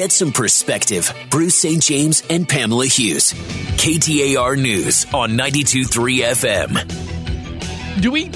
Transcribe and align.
Get 0.00 0.12
some 0.12 0.32
perspective. 0.32 1.12
Bruce 1.28 1.56
St. 1.56 1.82
James 1.82 2.22
and 2.30 2.48
Pamela 2.48 2.86
Hughes. 2.86 3.34
KTAR 3.34 4.58
News 4.58 5.04
on 5.12 5.32
92.3 5.32 6.22
FM. 6.22 8.00
Do 8.00 8.10
we 8.10 8.30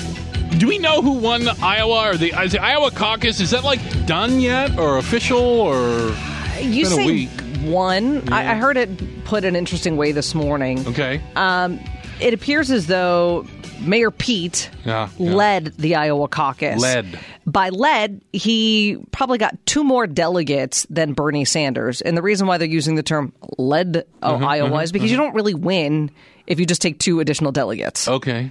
do 0.59 0.69
we 0.69 0.77
know 0.77 1.01
who 1.01 1.13
won 1.13 1.49
Iowa 1.63 2.11
or 2.11 2.17
the, 2.19 2.39
is 2.43 2.53
the 2.53 2.61
Iowa 2.63 2.91
caucus? 2.91 3.41
Is 3.41 3.53
that 3.53 3.65
like 3.65 3.81
done 4.05 4.41
yet 4.41 4.79
or 4.79 4.99
official 4.99 5.41
or 5.41 6.15
You 6.61 6.85
been 6.91 7.01
a 7.01 7.07
week. 7.07 7.31
one. 7.63 8.31
I, 8.31 8.53
I 8.53 8.55
heard 8.57 8.77
it 8.77 9.25
put 9.25 9.47
an 9.47 9.57
interesting 9.57 9.97
way 9.97 10.13
this 10.13 10.35
morning. 10.35 10.87
okay? 10.89 11.23
Um, 11.35 11.81
it 12.21 12.35
appears 12.35 12.71
as 12.71 12.89
though 12.89 13.47
Mayor 13.87 14.11
Pete 14.11 14.71
Yeah, 14.85 15.09
yeah. 15.19 15.33
led 15.35 15.67
the 15.77 15.95
Iowa 15.97 16.29
caucus. 16.29 16.81
Led. 16.81 17.19
By 17.47 17.69
led, 17.71 18.21
he 18.33 18.99
probably 19.13 19.39
got 19.39 19.55
two 19.67 19.85
more 19.85 20.07
delegates 20.07 20.87
than 20.91 21.13
Bernie 21.13 21.45
Sanders. 21.45 22.01
And 22.01 22.17
the 22.17 22.23
reason 22.23 22.47
why 22.47 22.59
they're 22.59 22.67
using 22.69 22.95
the 22.95 23.03
term 23.03 23.33
led 23.59 24.05
of 24.23 24.37
Mm-hmm, 24.41 24.45
Iowa 24.45 24.83
is 24.83 24.93
because 24.93 25.11
you 25.11 25.17
don't 25.17 25.35
really 25.35 25.55
win 25.55 26.11
if 26.47 26.59
you 26.61 26.67
just 26.67 26.83
take 26.83 26.99
two 26.99 27.21
additional 27.21 27.53
delegates. 27.53 28.09
okay. 28.09 28.51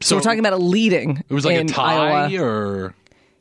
so, 0.00 0.16
we're 0.16 0.22
talking 0.22 0.38
about 0.40 0.52
a 0.54 0.56
leading 0.58 1.22
it 1.28 1.34
was 1.34 1.44
like 1.44 1.56
a 1.58 1.64
tie 1.64 1.96
Iowa. 2.26 2.42
or 2.42 2.94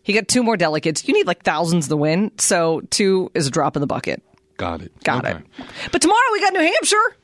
He 0.03 0.13
got 0.13 0.27
two 0.27 0.43
more 0.43 0.57
delegates. 0.57 1.07
You 1.07 1.13
need 1.13 1.27
like 1.27 1.43
thousands 1.43 1.87
to 1.89 1.95
win, 1.97 2.31
so 2.37 2.81
two 2.89 3.31
is 3.33 3.47
a 3.47 3.51
drop 3.51 3.75
in 3.75 3.81
the 3.81 3.87
bucket. 3.87 4.21
got 4.57 4.81
it. 4.81 4.91
Got 5.03 5.25
Okay. 5.25 5.37
it. 5.37 5.65
But 5.91 6.01
tomorrow 6.01 6.19
we 6.31 6.39
got 6.41 6.53
New 6.53 6.59
Hampshire. 6.61 7.15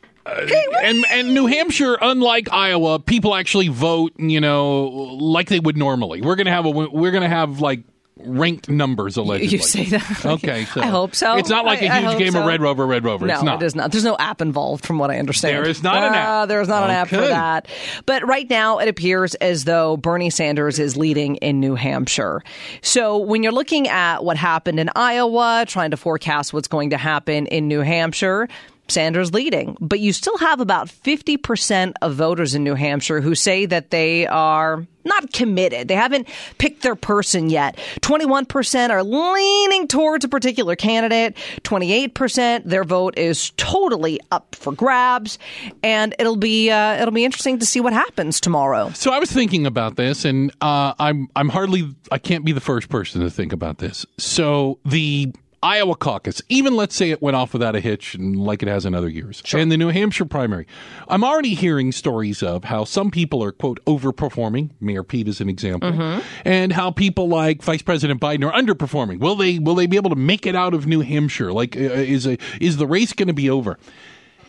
Hey, 0.48 0.66
And 0.84 1.06
and 1.12 1.34
New 1.34 1.46
Hampshire, 1.48 1.98
unlike 2.02 2.52
Iowa, 2.52 3.00
people 3.00 3.36
actually 3.36 3.68
vote, 3.70 4.14
you 4.18 4.40
know, 4.42 4.82
like 5.20 5.50
they 5.50 5.60
would 5.60 5.78
normally. 5.78 6.22
We're 6.22 6.36
gonna 6.36 6.52
have 6.52 6.66
a 6.66 6.70
we're 6.70 7.12
gonna 7.12 7.30
have 7.30 7.62
like 7.62 7.82
ranked 8.22 8.68
numbers 8.70 9.16
allegedly. 9.16 9.48
You 9.58 9.64
say 9.64 9.86
that? 9.86 10.26
Okay, 10.26 10.66
so 10.66 10.82
I 10.82 10.88
hope 10.88 11.16
so. 11.16 11.38
It's 11.38 11.50
not 11.50 11.64
like 11.64 11.82
a 11.82 11.88
I- 11.88 12.02
huge 12.02 12.20
game 12.20 12.32
so. 12.34 12.42
of 12.42 12.46
Red 12.48 12.62
Rover, 12.62 12.86
Red 12.86 13.06
Rover. 13.06 13.26
No, 13.26 13.34
it's 13.36 13.44
not. 13.44 13.64
it 13.64 13.66
is 13.66 13.76
not. 13.76 13.92
There's 13.94 14.04
no 14.04 14.18
app 14.18 14.42
involved, 14.42 14.86
from 14.86 15.00
what 15.00 15.10
I 15.10 15.20
understand. 15.20 15.56
There 15.56 15.70
is 15.70 15.82
not 15.82 16.04
an 16.04 16.14
app. 16.14 16.28
Uh, 16.28 16.46
there 16.46 16.60
is 16.60 16.68
not 16.68 16.84
an 16.84 16.90
app 16.90 17.08
for 17.08 17.16
that. 17.16 17.70
But 18.06 18.28
right 18.28 18.50
now, 18.50 18.80
it 18.80 18.90
appears 18.90 19.36
as 19.36 19.64
though 19.64 19.96
Bernie 19.96 20.30
Sanders 20.32 20.80
is 20.80 20.98
leading 20.98 21.38
in 21.38 21.62
New 21.62 21.76
Hampshire. 21.76 22.44
So 22.82 23.18
when 23.20 23.42
you're 23.42 23.54
looking 23.54 23.88
at 23.88 24.22
what 24.26 24.36
happened 24.36 24.82
in 24.82 24.90
Iowa, 24.98 25.64
trying 25.66 25.92
to 25.92 25.98
forecast 25.98 26.52
what's 26.54 26.68
going 26.68 26.90
to 26.90 26.98
happen 26.98 27.48
in 27.48 27.70
New 27.70 27.80
Hampshire. 27.80 28.50
Sanders 28.92 29.34
leading, 29.34 29.78
but 29.80 30.00
you 30.00 30.14
still 30.14 30.38
have 30.38 30.60
about 30.60 30.88
50% 30.88 31.94
of 32.02 32.16
voters 32.16 32.56
in 32.56 32.64
New 32.64 32.76
Hampshire 32.76 33.22
who 33.22 33.36
say 33.36 33.66
that 33.66 33.92
they 33.92 34.28
are 34.28 34.86
not 35.06 35.34
committed. 35.34 35.88
They 35.88 35.96
haven't 35.96 36.28
picked 36.58 36.84
their 36.84 36.96
person 36.96 37.50
yet. 37.50 37.78
21% 38.02 38.90
are 38.90 39.04
leaning 39.04 39.88
towards 39.88 40.26
a 40.26 40.28
particular 40.28 40.76
candidate. 40.76 41.36
28% 41.64 42.64
their 42.66 42.84
vote 42.84 43.18
is 43.18 43.52
totally 43.58 44.20
up 44.32 44.56
for 44.56 44.74
grabs, 44.74 45.40
and 45.84 46.16
it'll 46.20 46.36
be 46.36 46.70
uh, 46.70 47.02
it'll 47.02 47.14
be 47.14 47.26
interesting 47.26 47.60
to 47.60 47.66
see 47.66 47.80
what 47.80 47.94
happens 47.94 48.40
tomorrow. 48.40 48.92
So 48.94 49.12
I 49.12 49.20
was 49.20 49.32
thinking 49.32 49.66
about 49.66 49.96
this, 49.96 50.26
and 50.26 50.52
uh, 50.62 50.94
I'm 51.00 51.28
I'm 51.36 51.50
hardly 51.50 51.96
I 52.12 52.18
can't 52.18 52.46
be 52.46 52.52
the 52.52 52.62
first 52.62 52.90
person 52.90 53.22
to 53.22 53.30
think 53.30 53.54
about 53.54 53.80
this. 53.80 54.06
So 54.18 54.80
the 54.86 55.34
Iowa 55.62 55.96
caucus, 55.96 56.42
even 56.48 56.76
let's 56.76 56.96
say 56.96 57.12
it 57.12 57.22
went 57.22 57.36
off 57.36 57.52
without 57.52 57.76
a 57.76 57.82
hitch, 57.82 58.16
and 58.16 58.38
like 58.38 58.64
it 58.64 58.70
has 58.70 58.86
in 58.86 58.94
other 58.94 59.10
years, 59.10 59.44
and 59.54 59.72
the 59.72 59.78
New 59.78 59.90
Hampshire 59.90 60.26
primary, 60.26 60.66
I'm 61.08 61.24
already 61.24 61.54
hearing 61.54 61.92
stories 61.92 62.42
of 62.42 62.66
how 62.66 62.86
some 62.86 63.12
people 63.12 63.44
are 63.44 63.52
quote 63.52 63.84
overperforming. 63.86 64.70
Mayor 64.80 65.04
Pete 65.04 65.28
is 65.28 65.42
an 65.42 65.50
example, 65.50 66.22
and 66.46 66.72
how 66.72 66.92
people 66.92 67.28
like 67.28 67.62
Vice 67.62 67.82
President 67.82 68.22
Biden 68.22 68.50
are 68.50 68.54
underperforming. 68.54 69.20
Will 69.20 69.36
they 69.36 69.60
will 69.60 69.76
they 69.76 69.86
be 69.88 69.98
able 69.98 70.10
to 70.12 70.16
make 70.16 70.46
it 70.46 70.56
out 70.56 70.74
of 70.74 70.88
New 70.88 71.02
Hampshire? 71.02 71.52
Like, 71.52 71.76
uh, 71.76 71.80
is 71.80 72.26
a 72.26 72.38
is 72.62 72.78
the 72.78 72.88
race 72.88 73.12
going 73.12 73.28
to 73.28 73.34
be 73.34 73.50
over? 73.50 73.78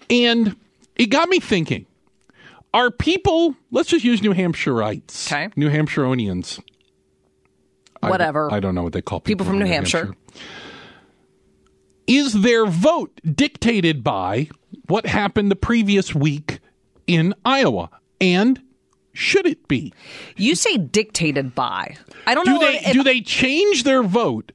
And 0.08 0.56
it 0.97 1.06
got 1.06 1.28
me 1.28 1.41
thinking 1.41 1.86
are 2.72 2.91
people 2.91 3.56
let's 3.73 3.89
just 3.89 4.05
use 4.05 4.23
new 4.23 4.33
hampshireites 4.33 5.27
Okay. 5.27 5.48
new 5.56 5.68
hampshireonians 5.68 6.61
I 8.02 8.11
Whatever. 8.11 8.51
I, 8.51 8.61
don't 8.61 8.74
know 8.74 8.83
what 8.83 8.92
they 8.92 9.02
call 9.02 9.20
People 9.20 9.45
people, 9.45 9.52
from 9.52 9.58
New 9.58 9.67
Hampshire. 9.67 10.14
Is 12.11 12.33
their 12.43 12.67
vote 12.67 13.21
dictated 13.25 14.03
by 14.03 14.48
what 14.89 15.07
happened 15.07 15.51
the 15.51 15.57
previous 15.57 16.15
week 16.15 16.59
in 17.07 17.33
iowa 17.45 17.89
and 18.21 18.61
should 19.13 19.47
it 19.47 19.67
be 19.69 19.93
You 20.37 20.55
say 20.55 20.77
dictated 20.77 21.55
by. 21.55 21.97
I 22.27 22.35
don't 22.35 22.45
do 22.45 22.53
know. 22.55 22.59
they 22.61 22.79
if- 22.81 22.93
do 22.93 23.03
they 23.03 23.21
change 23.21 23.85
their 23.85 24.03
vote 24.03 24.53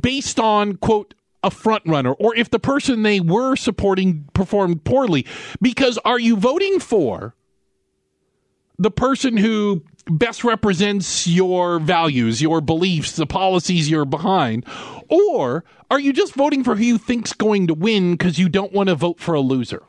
based 0.00 0.40
on 0.40 0.76
quote 0.76 1.14
a 1.42 1.50
front 1.50 1.82
runner 1.86 2.12
or 2.14 2.34
if 2.36 2.48
the 2.48 2.58
person 2.58 3.02
they 3.02 3.20
were 3.20 3.54
supporting 3.54 4.24
performed 4.32 4.82
poorly 4.84 5.26
because 5.60 5.98
are 6.04 6.18
you 6.18 6.36
voting 6.36 6.80
for 6.80 7.34
the 8.78 8.90
person 8.90 9.36
who 9.36 9.82
best 10.06 10.44
represents 10.44 11.26
your 11.26 11.78
values 11.78 12.42
your 12.42 12.60
beliefs 12.60 13.16
the 13.16 13.26
policies 13.26 13.90
you're 13.90 14.04
behind 14.04 14.64
or 15.08 15.64
are 15.90 16.00
you 16.00 16.12
just 16.12 16.34
voting 16.34 16.64
for 16.64 16.76
who 16.76 16.82
you 16.82 16.98
think's 16.98 17.32
going 17.32 17.66
to 17.66 17.74
win 17.74 18.12
because 18.12 18.38
you 18.38 18.48
don't 18.48 18.72
want 18.72 18.88
to 18.88 18.94
vote 18.94 19.18
for 19.18 19.34
a 19.34 19.40
loser 19.40 19.82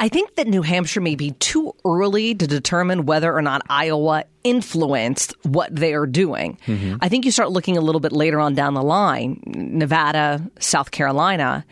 I 0.00 0.08
think 0.08 0.36
that 0.36 0.46
New 0.46 0.62
Hampshire 0.62 1.02
may 1.02 1.14
be 1.14 1.32
too 1.32 1.74
early 1.84 2.34
to 2.34 2.46
determine 2.46 3.04
whether 3.04 3.36
or 3.36 3.42
not 3.42 3.60
Iowa 3.68 4.24
influenced 4.42 5.34
what 5.44 5.76
they 5.76 5.92
are 5.92 6.06
doing. 6.06 6.58
Mm-hmm. 6.66 6.96
I 7.02 7.10
think 7.10 7.26
you 7.26 7.30
start 7.30 7.50
looking 7.50 7.76
a 7.76 7.82
little 7.82 8.00
bit 8.00 8.10
later 8.10 8.40
on 8.40 8.54
down 8.54 8.72
the 8.72 8.82
line, 8.82 9.42
Nevada, 9.46 10.40
South 10.58 10.90
Carolina. 10.90 11.66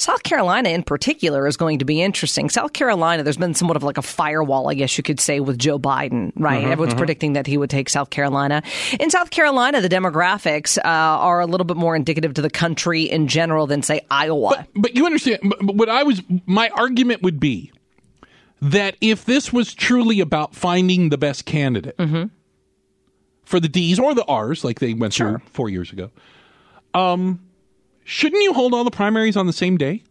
South 0.00 0.22
Carolina, 0.22 0.70
in 0.70 0.82
particular, 0.82 1.46
is 1.46 1.58
going 1.58 1.80
to 1.80 1.84
be 1.84 2.00
interesting. 2.00 2.48
South 2.48 2.72
Carolina, 2.72 3.22
there's 3.22 3.36
been 3.36 3.52
somewhat 3.52 3.76
of 3.76 3.82
like 3.82 3.98
a 3.98 4.02
firewall, 4.02 4.70
I 4.70 4.74
guess 4.74 4.96
you 4.96 5.02
could 5.04 5.20
say, 5.20 5.40
with 5.40 5.58
Joe 5.58 5.78
Biden, 5.78 6.32
right? 6.36 6.62
Uh-huh, 6.62 6.70
Everyone's 6.72 6.94
predicting 6.94 7.34
that 7.34 7.46
he 7.46 7.58
would 7.58 7.68
take 7.68 7.90
South 7.90 8.08
Carolina. 8.08 8.62
In 8.98 9.10
South 9.10 9.28
Carolina, 9.28 9.82
the 9.82 9.90
demographics 9.90 10.78
uh, 10.78 10.80
are 10.84 11.40
a 11.40 11.46
little 11.46 11.66
bit 11.66 11.76
more 11.76 11.94
indicative 11.94 12.32
to 12.34 12.40
the 12.42 12.48
country 12.48 13.02
in 13.02 13.28
general 13.28 13.66
than, 13.66 13.82
say, 13.82 14.00
Iowa. 14.10 14.66
but 14.74 14.96
you 14.96 15.04
understand 15.04 15.40
but- 15.42 15.58
but 15.66 15.76
what 15.76 15.88
I 15.90 16.02
was 16.04 16.22
my 16.46 16.70
argument 16.70 17.22
would 17.22 17.38
be 17.38 17.70
that 18.62 18.96
if 19.02 19.26
this 19.26 19.52
was 19.52 19.74
truly 19.74 20.20
about 20.20 20.54
finding 20.54 21.10
the 21.10 21.18
best 21.18 21.44
candidate 21.44 21.96
for 23.44 23.60
the 23.60 23.68
D's 23.68 23.98
or 23.98 24.14
the 24.14 24.24
R's, 24.24 24.64
like 24.64 24.80
they 24.80 24.94
went 24.94 25.12
through 25.12 25.40
four 25.52 25.68
years 25.68 25.92
ago, 25.92 26.10
um, 26.94 27.40
shouldn't 28.10 28.42
you 28.42 28.52
hold 28.52 28.74
all 28.74 28.82
the 28.82 28.90
primaries 28.90 29.36
on 29.36 29.46
the 29.46 29.52
same 29.52 29.76
day? 29.76 30.02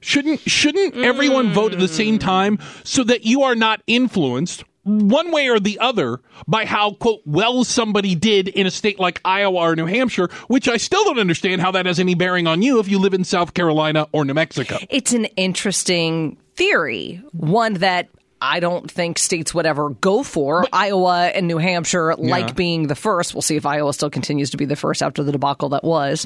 Shouldn't 0.00 0.40
shouldn't 0.40 0.94
everyone 0.94 1.52
vote 1.52 1.72
at 1.72 1.80
the 1.80 1.88
same 1.88 2.18
mm. 2.18 2.20
time 2.20 2.58
so 2.84 3.02
that 3.02 3.24
you 3.24 3.42
are 3.42 3.54
not 3.54 3.82
influenced 3.86 4.62
one 4.84 5.32
way 5.32 5.48
or 5.48 5.58
the 5.58 5.78
other 5.80 6.20
by 6.46 6.66
how 6.66 6.92
quote 6.92 7.20
well 7.24 7.64
somebody 7.64 8.14
did 8.14 8.48
in 8.48 8.66
a 8.66 8.70
state 8.70 9.00
like 9.00 9.20
Iowa 9.24 9.58
or 9.58 9.74
New 9.74 9.86
Hampshire, 9.86 10.28
which 10.46 10.68
I 10.68 10.76
still 10.76 11.02
don't 11.04 11.18
understand 11.18 11.62
how 11.62 11.72
that 11.72 11.86
has 11.86 11.98
any 11.98 12.14
bearing 12.14 12.46
on 12.46 12.62
you 12.62 12.78
if 12.78 12.88
you 12.88 12.98
live 12.98 13.14
in 13.14 13.24
South 13.24 13.54
Carolina 13.54 14.06
or 14.12 14.24
New 14.24 14.34
Mexico. 14.34 14.76
it's 14.88 15.12
an 15.12 15.24
interesting 15.36 16.36
theory, 16.54 17.22
one 17.32 17.74
that 17.74 18.08
I 18.40 18.60
don't 18.60 18.88
think 18.90 19.18
states 19.18 19.52
would 19.54 19.66
ever 19.66 19.90
go 19.90 20.22
for. 20.22 20.64
Iowa 20.72 21.26
and 21.34 21.48
New 21.48 21.58
Hampshire 21.58 22.14
like 22.16 22.54
being 22.54 22.86
the 22.86 22.94
first. 22.94 23.34
We'll 23.34 23.42
see 23.42 23.56
if 23.56 23.66
Iowa 23.66 23.92
still 23.92 24.10
continues 24.10 24.50
to 24.50 24.56
be 24.56 24.64
the 24.64 24.76
first 24.76 25.02
after 25.02 25.24
the 25.24 25.32
debacle 25.32 25.70
that 25.70 25.82
was. 25.82 26.24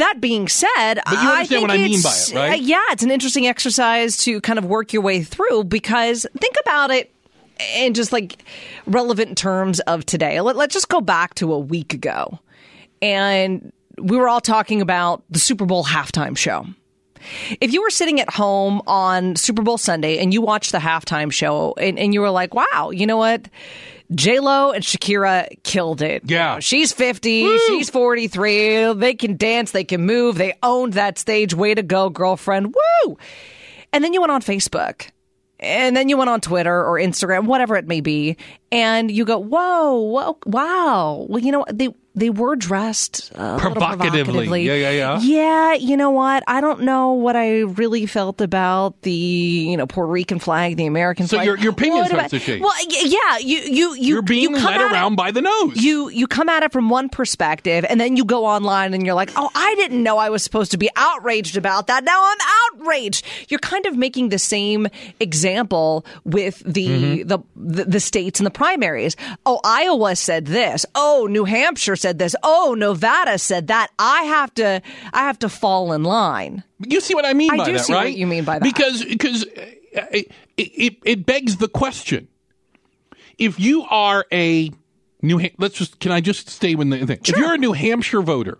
That 0.00 0.20
being 0.20 0.48
said, 0.48 0.94
but 0.94 1.12
you 1.12 1.18
I 1.18 1.32
understand 1.32 1.48
think 1.48 1.62
what 1.62 1.70
I 1.70 1.76
mean 1.76 2.02
by 2.02 2.10
it, 2.10 2.34
right? 2.34 2.52
uh, 2.52 2.62
yeah, 2.62 2.82
it's 2.90 3.02
an 3.02 3.10
interesting 3.10 3.46
exercise 3.46 4.16
to 4.24 4.40
kind 4.40 4.58
of 4.58 4.64
work 4.64 4.92
your 4.94 5.02
way 5.02 5.22
through 5.22 5.64
because 5.64 6.26
think 6.40 6.56
about 6.62 6.90
it 6.90 7.12
in 7.76 7.92
just 7.92 8.10
like 8.10 8.42
relevant 8.86 9.36
terms 9.36 9.80
of 9.80 10.06
today. 10.06 10.40
Let, 10.40 10.56
let's 10.56 10.72
just 10.72 10.88
go 10.88 11.02
back 11.02 11.34
to 11.34 11.52
a 11.52 11.58
week 11.58 11.92
ago, 11.92 12.38
and 13.02 13.72
we 13.98 14.16
were 14.16 14.28
all 14.28 14.40
talking 14.40 14.80
about 14.80 15.22
the 15.28 15.38
Super 15.38 15.66
Bowl 15.66 15.84
halftime 15.84 16.36
show. 16.36 16.66
If 17.60 17.72
you 17.72 17.82
were 17.82 17.90
sitting 17.90 18.20
at 18.20 18.30
home 18.30 18.82
on 18.86 19.36
Super 19.36 19.62
Bowl 19.62 19.78
Sunday 19.78 20.18
and 20.18 20.32
you 20.32 20.40
watched 20.40 20.72
the 20.72 20.78
halftime 20.78 21.32
show 21.32 21.74
and, 21.78 21.98
and 21.98 22.14
you 22.14 22.20
were 22.20 22.30
like, 22.30 22.54
wow, 22.54 22.90
you 22.92 23.06
know 23.06 23.16
what? 23.16 23.48
J 24.14 24.40
Lo 24.40 24.72
and 24.72 24.82
Shakira 24.82 25.48
killed 25.62 26.02
it. 26.02 26.22
Yeah. 26.26 26.50
You 26.50 26.54
know, 26.56 26.60
she's 26.60 26.92
50, 26.92 27.58
she's 27.66 27.90
43. 27.90 28.94
They 28.94 29.14
can 29.14 29.36
dance, 29.36 29.70
they 29.70 29.84
can 29.84 30.04
move. 30.04 30.36
They 30.36 30.54
owned 30.62 30.94
that 30.94 31.18
stage. 31.18 31.54
Way 31.54 31.74
to 31.74 31.82
go, 31.82 32.10
girlfriend. 32.10 32.74
Woo! 32.74 33.18
And 33.92 34.02
then 34.02 34.12
you 34.12 34.20
went 34.20 34.32
on 34.32 34.42
Facebook. 34.42 35.10
And 35.62 35.94
then 35.94 36.08
you 36.08 36.16
went 36.16 36.30
on 36.30 36.40
Twitter 36.40 36.74
or 36.74 36.98
Instagram, 36.98 37.44
whatever 37.44 37.76
it 37.76 37.86
may 37.86 38.00
be, 38.00 38.38
and 38.72 39.10
you 39.10 39.26
go, 39.26 39.38
"Whoa, 39.38 39.92
whoa 39.92 40.38
wow! 40.46 41.26
Well, 41.28 41.38
you 41.38 41.52
know, 41.52 41.66
they 41.70 41.90
they 42.14 42.28
were 42.30 42.56
dressed 42.56 43.30
little 43.36 43.58
Provocatively. 43.58 44.24
provocatively. 44.24 44.62
Yeah, 44.66 44.74
yeah, 44.74 44.90
yeah. 44.90 45.20
Yeah, 45.20 45.74
you 45.74 45.96
know 45.96 46.10
what? 46.10 46.42
I 46.48 46.60
don't 46.60 46.82
know 46.82 47.12
what 47.12 47.36
I 47.36 47.60
really 47.60 48.06
felt 48.06 48.40
about 48.40 49.00
the 49.02 49.10
you 49.12 49.76
know 49.76 49.86
Puerto 49.86 50.10
Rican 50.10 50.38
flag, 50.40 50.76
the 50.76 50.86
American 50.86 51.26
So 51.28 51.36
flag. 51.36 51.46
your- 51.46 51.58
your 51.58 51.72
opinion 51.72 51.98
What 51.98 52.08
starts 52.08 52.32
about- 52.32 52.40
to 52.40 52.46
change. 52.46 52.62
Well, 52.62 52.72
yeah, 52.88 53.38
you 53.38 53.58
you 53.58 53.94
you 53.94 53.98
You're 54.14 54.22
being 54.22 54.50
you 54.50 54.56
come 54.56 54.64
led 54.64 54.80
at 54.80 54.90
it- 54.90 54.92
around 54.92 55.16
by 55.16 55.30
the 55.30 55.40
nose. 55.42 55.76
you 55.76 56.08
you 56.08 56.26
come 56.26 56.48
at 56.48 56.62
it 56.64 56.72
from 56.72 56.88
one 56.90 57.08
perspective 57.08 57.84
and 57.88 58.00
then 58.00 58.16
you 58.16 58.24
go 58.24 58.44
online 58.44 58.92
and 58.94 59.04
you're 59.06 59.14
like 59.14 59.30
oh 59.36 59.48
i 59.54 59.74
didn't 59.76 60.02
know 60.02 60.18
i 60.18 60.28
was 60.30 60.42
supposed 60.42 60.70
to 60.72 60.78
be 60.78 60.88
outraged 60.96 61.56
about 61.56 61.86
that 61.86 62.02
now 62.04 62.18
i'm 62.22 62.38
outraged 62.80 63.24
you're 63.48 63.60
kind 63.60 63.86
of 63.86 63.96
making 63.96 64.30
the 64.30 64.38
same 64.38 64.88
example 65.20 66.04
with 66.24 66.58
the 66.66 66.80
Mm-hmm. 66.88 67.28
the, 67.28 67.38
the 67.56 67.84
the 67.84 68.00
states 68.00 68.40
and 68.40 68.46
the 68.46 68.50
primaries 68.50 69.16
oh 69.46 69.60
iowa 69.64 70.16
said 70.16 70.46
this 70.46 70.84
oh 70.94 71.28
new 71.30 71.44
hampshire 71.44 71.94
said 71.96 72.09
this 72.18 72.34
oh 72.42 72.74
nevada 72.78 73.38
said 73.38 73.66
that 73.68 73.90
i 73.98 74.22
have 74.22 74.52
to 74.54 74.80
i 75.12 75.20
have 75.24 75.38
to 75.38 75.48
fall 75.48 75.92
in 75.92 76.02
line 76.02 76.62
You 76.88 77.00
see 77.00 77.14
what 77.14 77.26
I 77.26 77.34
mean 77.34 77.50
I 77.52 77.56
by 77.58 77.64
do 77.66 77.72
that, 77.72 77.84
see 77.84 77.92
what 77.92 78.14
you 78.14 78.26
mean 78.26 78.44
by 78.44 78.58
that. 78.58 78.64
Because 78.64 79.04
because 79.04 79.44
uh, 79.44 80.06
it, 80.12 80.32
it 80.56 80.96
it 81.04 81.26
begs 81.26 81.58
the 81.58 81.68
question: 81.68 82.28
if 83.36 83.60
you 83.60 83.82
are 83.90 84.24
a 84.32 84.70
New, 85.22 85.38
let's 85.58 85.74
just 85.76 86.00
can 86.00 86.12
I 86.12 86.20
just 86.22 86.48
stay 86.48 86.74
with 86.74 86.88
the 86.88 87.06
thing? 87.06 87.20
If 87.22 87.36
you're 87.36 87.52
a 87.52 87.58
New 87.58 87.74
Hampshire 87.74 88.22
voter 88.22 88.58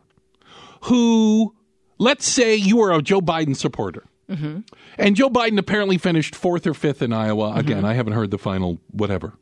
who, 0.82 1.54
let's 1.98 2.26
say, 2.26 2.54
you 2.54 2.82
are 2.82 2.92
a 2.92 3.00
Joe 3.00 3.22
Biden 3.22 3.56
supporter. 3.56 4.04
Mm-hmm. 4.28 4.60
And 4.98 5.16
Joe 5.16 5.30
Biden 5.30 5.58
apparently 5.58 5.96
finished 5.98 6.36
fourth 6.36 6.66
or 6.66 6.74
fifth 6.74 7.00
in 7.00 7.12
Iowa. 7.12 7.50
Mm-hmm. 7.50 7.58
Again, 7.58 7.84
I 7.86 7.94
haven't 7.94 8.12
heard 8.12 8.30
the 8.30 8.38
final 8.38 8.78
whatever. 8.92 9.32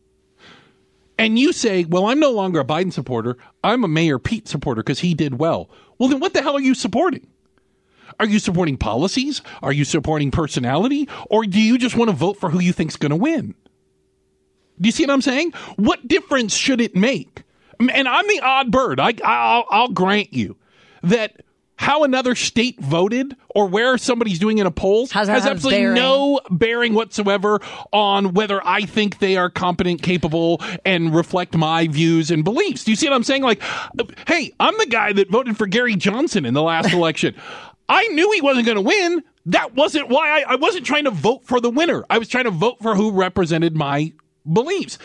And 1.19 1.39
you 1.39 1.53
say, 1.53 1.85
well, 1.85 2.07
I'm 2.07 2.21
no 2.21 2.31
longer 2.31 2.61
a 2.61 2.65
Biden 2.65 2.93
supporter. 2.93 3.37
I'm 3.65 3.83
a 3.83 3.89
Mayor 3.89 4.19
Pete 4.19 4.47
supporter 4.47 4.83
because 4.83 5.01
he 5.01 5.15
did 5.15 5.39
well. 5.39 5.69
Well, 5.99 6.09
then 6.09 6.21
what 6.21 6.33
the 6.33 6.43
hell 6.43 6.57
are 6.57 6.61
you 6.61 6.75
supporting? 6.75 7.27
Are 8.21 8.27
you 8.27 8.39
supporting 8.39 8.77
policies? 8.77 9.43
Are 9.63 9.73
you 9.73 9.85
supporting 9.85 10.31
personality? 10.31 11.09
Or 11.29 11.45
do 11.45 11.61
you 11.61 11.77
just 11.77 11.97
want 11.97 12.11
to 12.11 12.17
vote 12.17 12.39
for 12.39 12.51
who 12.51 12.61
you 12.61 12.73
think's 12.73 12.97
going 12.97 13.11
to 13.11 13.17
win? 13.17 13.55
Do 14.81 14.87
you 14.87 14.93
see 14.93 15.05
what 15.05 15.13
I'm 15.13 15.23
saying? 15.23 15.53
What 15.77 16.07
difference 16.07 16.55
should 16.55 16.81
it 16.81 16.95
make? 16.95 17.43
And 17.81 18.09
I'm 18.09 18.27
the 18.27 18.41
odd 18.41 18.71
bird. 18.71 19.01
I, 19.01 19.15
I'll, 19.25 19.65
I'll 19.71 19.89
grant 19.89 20.33
you 20.33 20.57
that 21.03 21.41
how 21.81 22.03
another 22.03 22.35
state 22.35 22.79
voted 22.81 23.35
or 23.55 23.67
where 23.67 23.97
somebody's 23.97 24.39
doing 24.41 24.59
in 24.59 24.67
a 24.67 24.71
poll 24.71 25.07
Has- 25.09 25.29
has 25.29 25.47
absolutely 25.47 25.81
bearing. 25.81 25.95
no 25.95 26.41
bearing 26.51 26.93
whatsoever 26.93 27.61
on 27.93 28.35
whether 28.35 28.61
I 28.67 28.83
think 28.83 29.21
they 29.21 29.37
are 29.37 29.49
competent, 29.49 30.03
capable, 30.03 30.61
and 30.85 31.15
reflect 31.15 31.57
my 31.57 31.87
views 31.87 32.31
and 32.33 32.43
beliefs. 32.45 32.83
Do 32.85 32.91
you 32.91 32.97
see 32.97 33.09
what 33.09 33.15
I'm 33.15 33.23
saying? 33.23 33.43
Like, 33.43 33.63
hey, 34.27 34.53
I'm 34.59 34.77
the 34.77 34.87
guy 34.87 35.13
that 35.13 35.31
voted 35.31 35.57
for 35.57 35.67
Gary 35.67 35.95
Johnson 35.95 36.45
in 36.45 36.53
the 36.53 36.63
last 36.63 36.93
election. 36.93 37.35
I 37.89 38.07
knew 38.09 38.31
he 38.33 38.41
wasn't 38.41 38.67
going 38.67 38.77
to 38.77 38.83
win. 38.83 39.23
That 39.47 39.75
wasn't 39.77 40.09
why 40.09 40.43
I, 40.43 40.53
I 40.53 40.55
wasn't 40.57 40.85
trying 40.85 41.05
to 41.05 41.11
vote 41.11 41.47
for 41.47 41.61
the 41.61 41.71
winner. 41.71 42.05
I 42.11 42.19
was 42.19 42.29
trying 42.29 42.45
to 42.45 42.51
vote 42.51 42.79
for 42.83 42.95
who 42.97 43.13
represented 43.13 43.77
my 43.77 44.13
beliefs. 44.53 44.99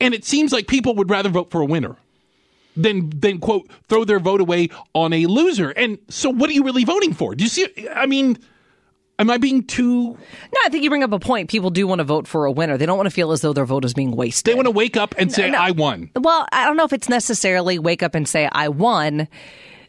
And 0.00 0.14
it 0.14 0.24
seems 0.24 0.52
like 0.52 0.66
people 0.68 0.94
would 0.94 1.10
rather 1.10 1.28
vote 1.30 1.50
for 1.50 1.60
a 1.60 1.66
winner 1.66 1.96
than 2.76 3.10
than 3.10 3.38
quote 3.38 3.70
throw 3.88 4.04
their 4.04 4.20
vote 4.20 4.40
away 4.40 4.68
on 4.94 5.12
a 5.12 5.26
loser. 5.26 5.70
And 5.70 5.98
so, 6.08 6.30
what 6.30 6.50
are 6.50 6.52
you 6.52 6.62
really 6.64 6.84
voting 6.84 7.14
for? 7.14 7.34
Do 7.34 7.42
you 7.44 7.50
see? 7.50 7.88
I 7.94 8.06
mean, 8.06 8.38
am 9.18 9.30
I 9.30 9.38
being 9.38 9.64
too? 9.64 10.10
no 10.12 10.60
i 10.64 10.68
think 10.68 10.84
you 10.84 10.90
bring 10.90 11.02
up 11.02 11.12
a 11.12 11.18
point 11.18 11.48
people 11.48 11.70
do 11.70 11.86
want 11.86 12.00
to 12.00 12.04
vote 12.04 12.28
for 12.28 12.44
a 12.44 12.52
winner 12.52 12.76
they 12.76 12.84
don't 12.86 12.98
want 12.98 13.06
to 13.06 13.10
feel 13.14 13.32
as 13.32 13.40
though 13.40 13.54
their 13.54 13.64
vote 13.64 13.84
is 13.84 13.94
being 13.94 14.10
wasted 14.12 14.52
They 14.52 14.54
want 14.54 14.66
to 14.66 14.70
wake 14.72 14.96
up 14.96 15.14
and 15.18 15.32
say, 15.32 15.50
no. 15.50 15.58
"I 15.58 15.70
won." 15.70 16.10
Well, 16.14 16.46
I 16.52 16.64
don't 16.66 16.76
know 16.76 16.84
if 16.84 16.92
it's 16.92 17.08
necessarily 17.08 17.78
wake 17.78 18.02
up 18.02 18.14
and 18.14 18.28
say, 18.28 18.48
I 18.52 18.68
won. 18.68 19.26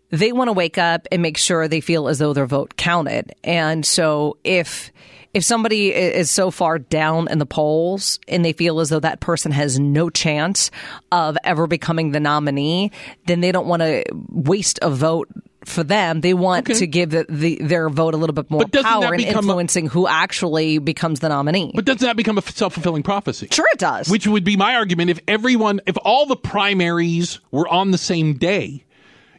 They 0.10 0.32
want 0.32 0.48
to 0.48 0.54
wake 0.54 0.78
up 0.78 1.06
and 1.12 1.22
make 1.22 1.38
sure 1.38 1.68
they 1.68 1.82
feel 1.82 2.08
as 2.08 2.20
though 2.20 2.32
their 2.32 2.46
vote 2.46 2.78
counted. 2.78 3.34
And 3.44 3.86
so 3.86 4.38
if 4.46 4.92
if 5.38 5.44
somebody 5.44 5.94
is 5.94 6.32
so 6.32 6.50
far 6.50 6.80
down 6.80 7.28
in 7.30 7.38
the 7.38 7.46
polls 7.46 8.20
and 8.28 8.44
they 8.44 8.54
feel 8.54 8.80
as 8.80 8.90
though 8.90 9.00
that 9.00 9.20
person 9.20 9.52
has 9.52 9.80
no 9.80 10.10
chance 10.10 10.72
of 11.12 11.38
ever 11.44 11.68
becoming 11.68 12.12
the 12.12 12.20
nominee, 12.20 12.92
then 13.28 13.40
they 13.42 13.52
don't 13.52 13.68
want 13.68 13.82
to 13.84 14.04
waste 14.30 14.80
a 14.82 14.90
vote 14.90 15.30
for 15.64 15.84
them. 15.84 16.22
They 16.22 16.34
want 16.34 16.68
Okay. 16.70 16.80
to 16.80 16.88
give 16.88 17.12
the, 17.12 17.26
the, 17.30 17.58
their 17.62 17.88
vote 17.90 18.14
a 18.16 18.18
little 18.18 18.34
bit 18.34 18.50
more 18.50 18.62
But 18.62 18.72
doesn't 18.72 18.90
that 18.90 19.02
power 19.06 19.14
in 19.14 19.18
become 19.18 19.36
a- 19.36 19.38
influencing 19.50 19.88
who 19.88 20.08
actually 20.08 20.80
becomes 20.80 21.20
the 21.20 21.30
nominee. 21.30 21.72
But 21.76 21.86
doesn't 21.86 22.06
that 22.08 22.16
become 22.18 22.38
a 22.38 22.42
self 22.42 22.74
fulfilling 22.74 23.04
prophecy? 23.04 23.48
sure, 23.52 23.68
it 23.74 23.80
does. 23.80 24.10
Which 24.10 24.26
would 24.26 24.44
be 24.44 24.58
my 24.58 24.76
argument 24.76 25.12
if 25.12 25.20
everyone, 25.28 25.82
if 25.86 25.98
all 26.04 26.26
the 26.26 26.36
primaries 26.38 27.40
were 27.52 27.68
on 27.68 27.92
the 27.92 27.98
same 28.00 28.34
day, 28.40 28.86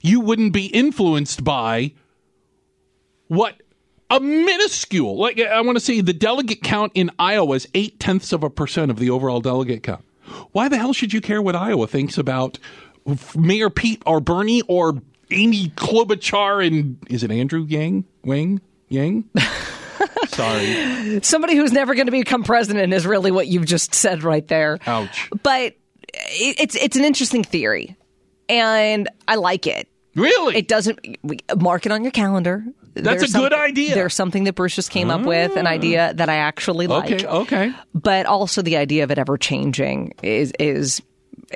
you 0.01 0.21
wouldn't 0.21 0.53
be 0.53 0.67
influenced 0.67 1.43
by 1.43 1.93
what 3.29 3.61
a 4.11 4.21
minuscule, 4.21 5.17
like 5.17 5.39
I 5.41 5.61
want 5.61 5.77
to 5.77 5.85
say 5.85 6.01
the 6.01 6.13
delegate 6.13 6.63
count 6.63 6.93
in 6.95 7.11
Iowa 7.19 7.57
is 7.57 7.69
eight 7.75 8.01
tenths 8.01 8.33
of 8.33 8.43
a 8.43 8.51
percent 8.51 8.91
of 8.91 8.99
the 8.99 9.11
overall 9.11 9.41
delegate 9.41 9.83
count. 9.83 10.05
Why 10.53 10.69
the 10.69 10.79
hell 10.79 10.93
should 10.93 11.13
you 11.13 11.21
care 11.21 11.41
what 11.43 11.57
Iowa 11.57 11.87
thinks 11.87 12.19
about 12.19 12.59
Mayor 13.37 13.71
Pete 13.71 14.03
or 14.07 14.21
Bernie 14.21 14.63
or 14.63 15.01
Amy 15.31 15.69
Klobuchar 15.71 16.67
and 16.67 16.99
is 17.09 17.23
it 17.23 17.31
Andrew 17.31 17.65
Yang? 17.65 18.05
Wang? 18.25 18.61
Yang? 18.89 19.29
Sorry. 20.29 21.21
Somebody 21.23 21.57
who's 21.57 21.73
never 21.73 21.95
going 21.95 22.07
to 22.07 22.13
become 22.13 22.45
president 22.45 22.93
is 22.93 23.07
really 23.07 23.31
what 23.31 23.47
you've 23.47 23.67
just 23.67 23.95
said 23.95 24.23
right 24.23 24.47
there. 24.49 24.79
Ouch. 24.87 25.29
But 25.43 25.75
it's 26.15 26.77
it's 26.77 26.97
an 26.97 27.05
interesting 27.05 27.45
theory, 27.45 27.97
and 28.49 29.09
I 29.27 29.35
like 29.37 29.67
it. 29.67 29.89
Really? 30.15 30.57
It 30.57 30.69
doesn't 30.69 30.99
mark 31.61 31.87
it 31.87 31.93
on 31.93 32.03
your 32.03 32.13
calendar. 32.13 32.65
That's 33.03 33.35
a 33.35 33.39
good 33.39 33.53
idea. 33.53 33.95
There's 33.95 34.15
something 34.15 34.45
that 34.45 34.55
Bruce 34.55 34.75
just 34.75 34.91
came 34.91 35.11
up 35.11 35.23
with, 35.23 35.57
an 35.57 35.67
idea 35.67 36.11
mm. 36.13 36.17
that 36.17 36.29
I 36.29 36.37
actually 36.37 36.87
like. 36.87 37.13
okay, 37.13 37.27
okay. 37.27 37.73
But 37.95 38.27
also 38.27 38.63
the 38.63 38.77
idea 38.77 39.05
of 39.05 39.11
it 39.11 39.19
ever 39.19 39.37
changing 39.37 40.15
is 40.23 40.53
is 40.59 41.03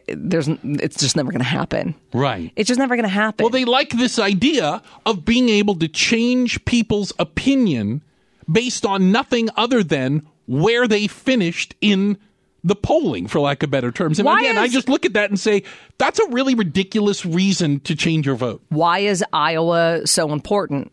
there's 0.09 0.49
it's 0.62 0.99
just 0.99 1.17
never 1.17 1.31
going 1.31 1.41
to 1.41 1.44
happen. 1.44 1.94
Right. 2.12 2.53
It's 2.56 2.69
just 2.69 2.79
never 2.79 2.97
going 2.97 3.05
to 3.05 3.09
happen. 3.09 3.44
Well, 3.44 3.50
they 3.50 3.65
like 3.65 3.91
this 3.91 4.19
idea 4.19 4.83
of 5.05 5.25
being 5.25 5.49
able 5.49 5.77
to 5.77 5.89
change 5.89 6.65
people's 6.65 7.12
opinion 7.19 8.03
based 8.50 8.87
on 8.87 9.12
nothing 9.12 9.49
other 9.56 9.83
than 9.83 10.27
where 10.47 10.89
they 10.89 11.06
finished 11.06 11.75
in 11.81 12.19
the 12.65 12.77
polling, 12.77 13.27
for 13.27 13.41
lack 13.41 13.62
of 13.62 13.71
better 13.71 13.91
terms. 13.91 14.19
And 14.19 14.27
Why 14.27 14.41
again, 14.41 14.59
I 14.59 14.69
just 14.69 14.89
look 14.89 15.05
at 15.05 15.15
that 15.15 15.31
and 15.31 15.39
say, 15.39 15.65
that's 15.99 16.19
a 16.21 16.29
really 16.29 16.55
ridiculous 16.55 17.27
reason 17.27 17.81
to 17.81 17.97
change 17.97 18.27
your 18.27 18.37
vote. 18.37 18.62
Why 18.69 19.00
is 19.00 19.25
Iowa 19.33 20.06
so 20.06 20.33
important? 20.33 20.93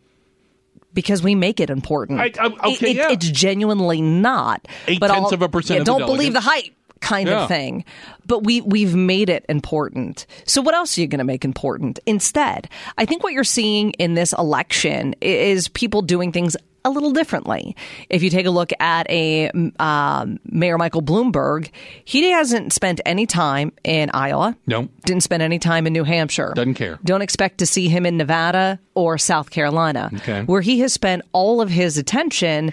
Because 0.92 1.22
we 1.22 1.34
make 1.34 1.60
it 1.60 1.70
important. 1.70 2.20
I- 2.20 2.32
I- 2.38 2.46
okay, 2.72 2.90
It- 2.90 2.96
yeah. 2.96 3.10
It's 3.10 3.28
genuinely 3.30 4.00
not. 4.02 4.66
Eight 4.88 4.98
But 5.00 5.08
tenths 5.08 5.26
I'll- 5.28 5.34
of 5.34 5.42
a 5.42 5.48
percent 5.48 5.78
yeah, 5.78 5.84
don't 5.84 6.06
believe 6.06 6.32
the 6.32 6.40
hype 6.40 6.72
kind 7.00 7.28
Yeah. 7.28 7.42
of 7.42 7.48
thing. 7.48 7.84
But 8.26 8.44
we 8.44 8.60
we've 8.60 8.94
made 8.94 9.30
it 9.30 9.44
important. 9.48 10.26
So 10.46 10.60
what 10.60 10.74
else 10.74 10.98
are 10.98 11.00
you 11.00 11.06
going 11.06 11.18
to 11.18 11.24
make 11.24 11.44
important 11.44 11.98
instead? 12.06 12.68
I 12.98 13.06
think 13.06 13.22
what 13.22 13.32
you're 13.32 13.44
seeing 13.44 13.90
in 13.92 14.14
this 14.14 14.32
election 14.34 15.14
is 15.22 15.68
people 15.68 16.02
doing 16.02 16.30
things 16.32 16.56
a 16.84 16.90
little 16.90 17.12
differently. 17.12 17.76
If 18.08 18.22
you 18.22 18.30
take 18.30 18.46
a 18.46 18.50
look 18.50 18.70
at 18.80 19.08
a 19.10 19.50
um, 19.78 20.38
Mayor 20.44 20.78
Michael 20.78 21.02
Bloomberg, 21.02 21.70
he 22.04 22.30
hasn't 22.30 22.72
spent 22.72 23.00
any 23.04 23.26
time 23.26 23.72
in 23.84 24.10
Iowa. 24.14 24.56
No. 24.66 24.88
Didn't 25.04 25.22
spend 25.22 25.42
any 25.42 25.58
time 25.58 25.86
in 25.86 25.92
New 25.92 26.04
Hampshire. 26.04 26.52
Doesn't 26.54 26.74
care. 26.74 26.98
Don't 27.04 27.22
expect 27.22 27.58
to 27.58 27.66
see 27.66 27.88
him 27.88 28.06
in 28.06 28.16
Nevada 28.16 28.78
or 28.94 29.18
South 29.18 29.50
Carolina. 29.50 30.10
Okay. 30.14 30.42
Where 30.44 30.60
he 30.60 30.80
has 30.80 30.92
spent 30.92 31.22
all 31.32 31.60
of 31.60 31.68
his 31.68 31.98
attention 31.98 32.72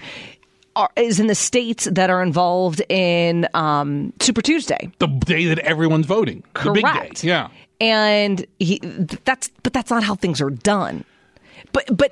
are, 0.76 0.90
is 0.96 1.20
in 1.20 1.28
the 1.28 1.36
states 1.36 1.86
that 1.92 2.10
are 2.10 2.22
involved 2.24 2.82
in 2.90 3.48
um, 3.54 4.14
Super 4.20 4.42
Tuesday. 4.42 4.92
The 5.00 5.08
day 5.08 5.46
that 5.46 5.60
everyone's 5.60 6.06
voting. 6.06 6.44
The 6.64 6.72
big 6.72 6.86
Correct. 6.86 7.22
day. 7.22 7.28
Yeah. 7.28 7.50
And 7.80 8.46
he 8.58 8.80
that's 8.80 9.50
but 9.62 9.74
that's 9.74 9.92
not 9.92 10.04
how 10.04 10.16
things 10.16 10.42
are 10.42 10.50
done. 10.50 11.04
But 11.74 11.86
but 11.96 12.12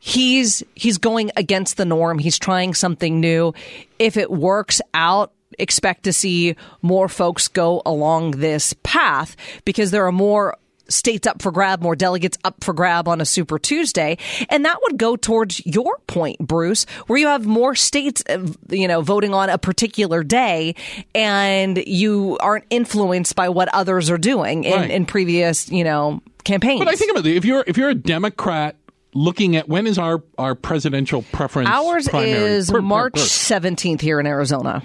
he's 0.00 0.62
he's 0.74 0.98
going 0.98 1.30
against 1.36 1.76
the 1.76 1.84
norm. 1.84 2.18
He's 2.18 2.38
trying 2.38 2.74
something 2.74 3.20
new. 3.20 3.54
If 3.98 4.16
it 4.16 4.30
works 4.30 4.80
out, 4.94 5.32
expect 5.58 6.04
to 6.04 6.12
see 6.12 6.56
more 6.82 7.08
folks 7.08 7.46
go 7.48 7.82
along 7.86 8.32
this 8.32 8.74
path 8.82 9.36
because 9.64 9.90
there 9.92 10.06
are 10.06 10.12
more 10.12 10.56
states 10.88 11.24
up 11.24 11.40
for 11.40 11.52
grab, 11.52 11.80
more 11.82 11.94
delegates 11.94 12.36
up 12.42 12.64
for 12.64 12.72
grab 12.74 13.06
on 13.06 13.20
a 13.20 13.24
Super 13.24 13.60
Tuesday, 13.60 14.18
and 14.48 14.64
that 14.64 14.76
would 14.82 14.98
go 14.98 15.14
towards 15.14 15.64
your 15.64 15.98
point, 16.08 16.38
Bruce, 16.40 16.84
where 17.06 17.16
you 17.16 17.28
have 17.28 17.46
more 17.46 17.76
states, 17.76 18.24
uh, 18.28 18.44
you 18.70 18.88
know, 18.88 19.00
voting 19.00 19.32
on 19.32 19.48
a 19.50 19.56
particular 19.58 20.24
day, 20.24 20.74
and 21.14 21.76
you 21.86 22.36
aren't 22.40 22.64
influenced 22.70 23.36
by 23.36 23.48
what 23.48 23.68
others 23.72 24.10
are 24.10 24.18
doing 24.18 24.64
in, 24.64 24.72
Right. 24.72 24.90
in 24.90 25.06
previous, 25.06 25.68
you 25.70 25.84
know, 25.84 26.22
campaigns. 26.42 26.80
But 26.80 26.88
I 26.88 26.96
think 26.96 27.12
about 27.12 27.24
it. 27.24 27.36
If 27.36 27.44
you're 27.44 27.62
if 27.68 27.76
you're 27.76 27.90
a 27.90 27.94
Democrat 27.94 28.74
looking 29.14 29.56
at 29.56 29.68
when 29.68 29.86
is 29.86 29.98
our, 29.98 30.22
our 30.38 30.54
presidential 30.54 31.22
preference 31.32 31.68
Ours 31.68 32.08
primary? 32.08 32.30
is 32.32 32.70
Per- 32.70 32.80
March 32.82 33.14
per- 33.14 33.20
17th 33.20 34.00
here 34.00 34.20
in 34.20 34.26
Arizona. 34.26 34.82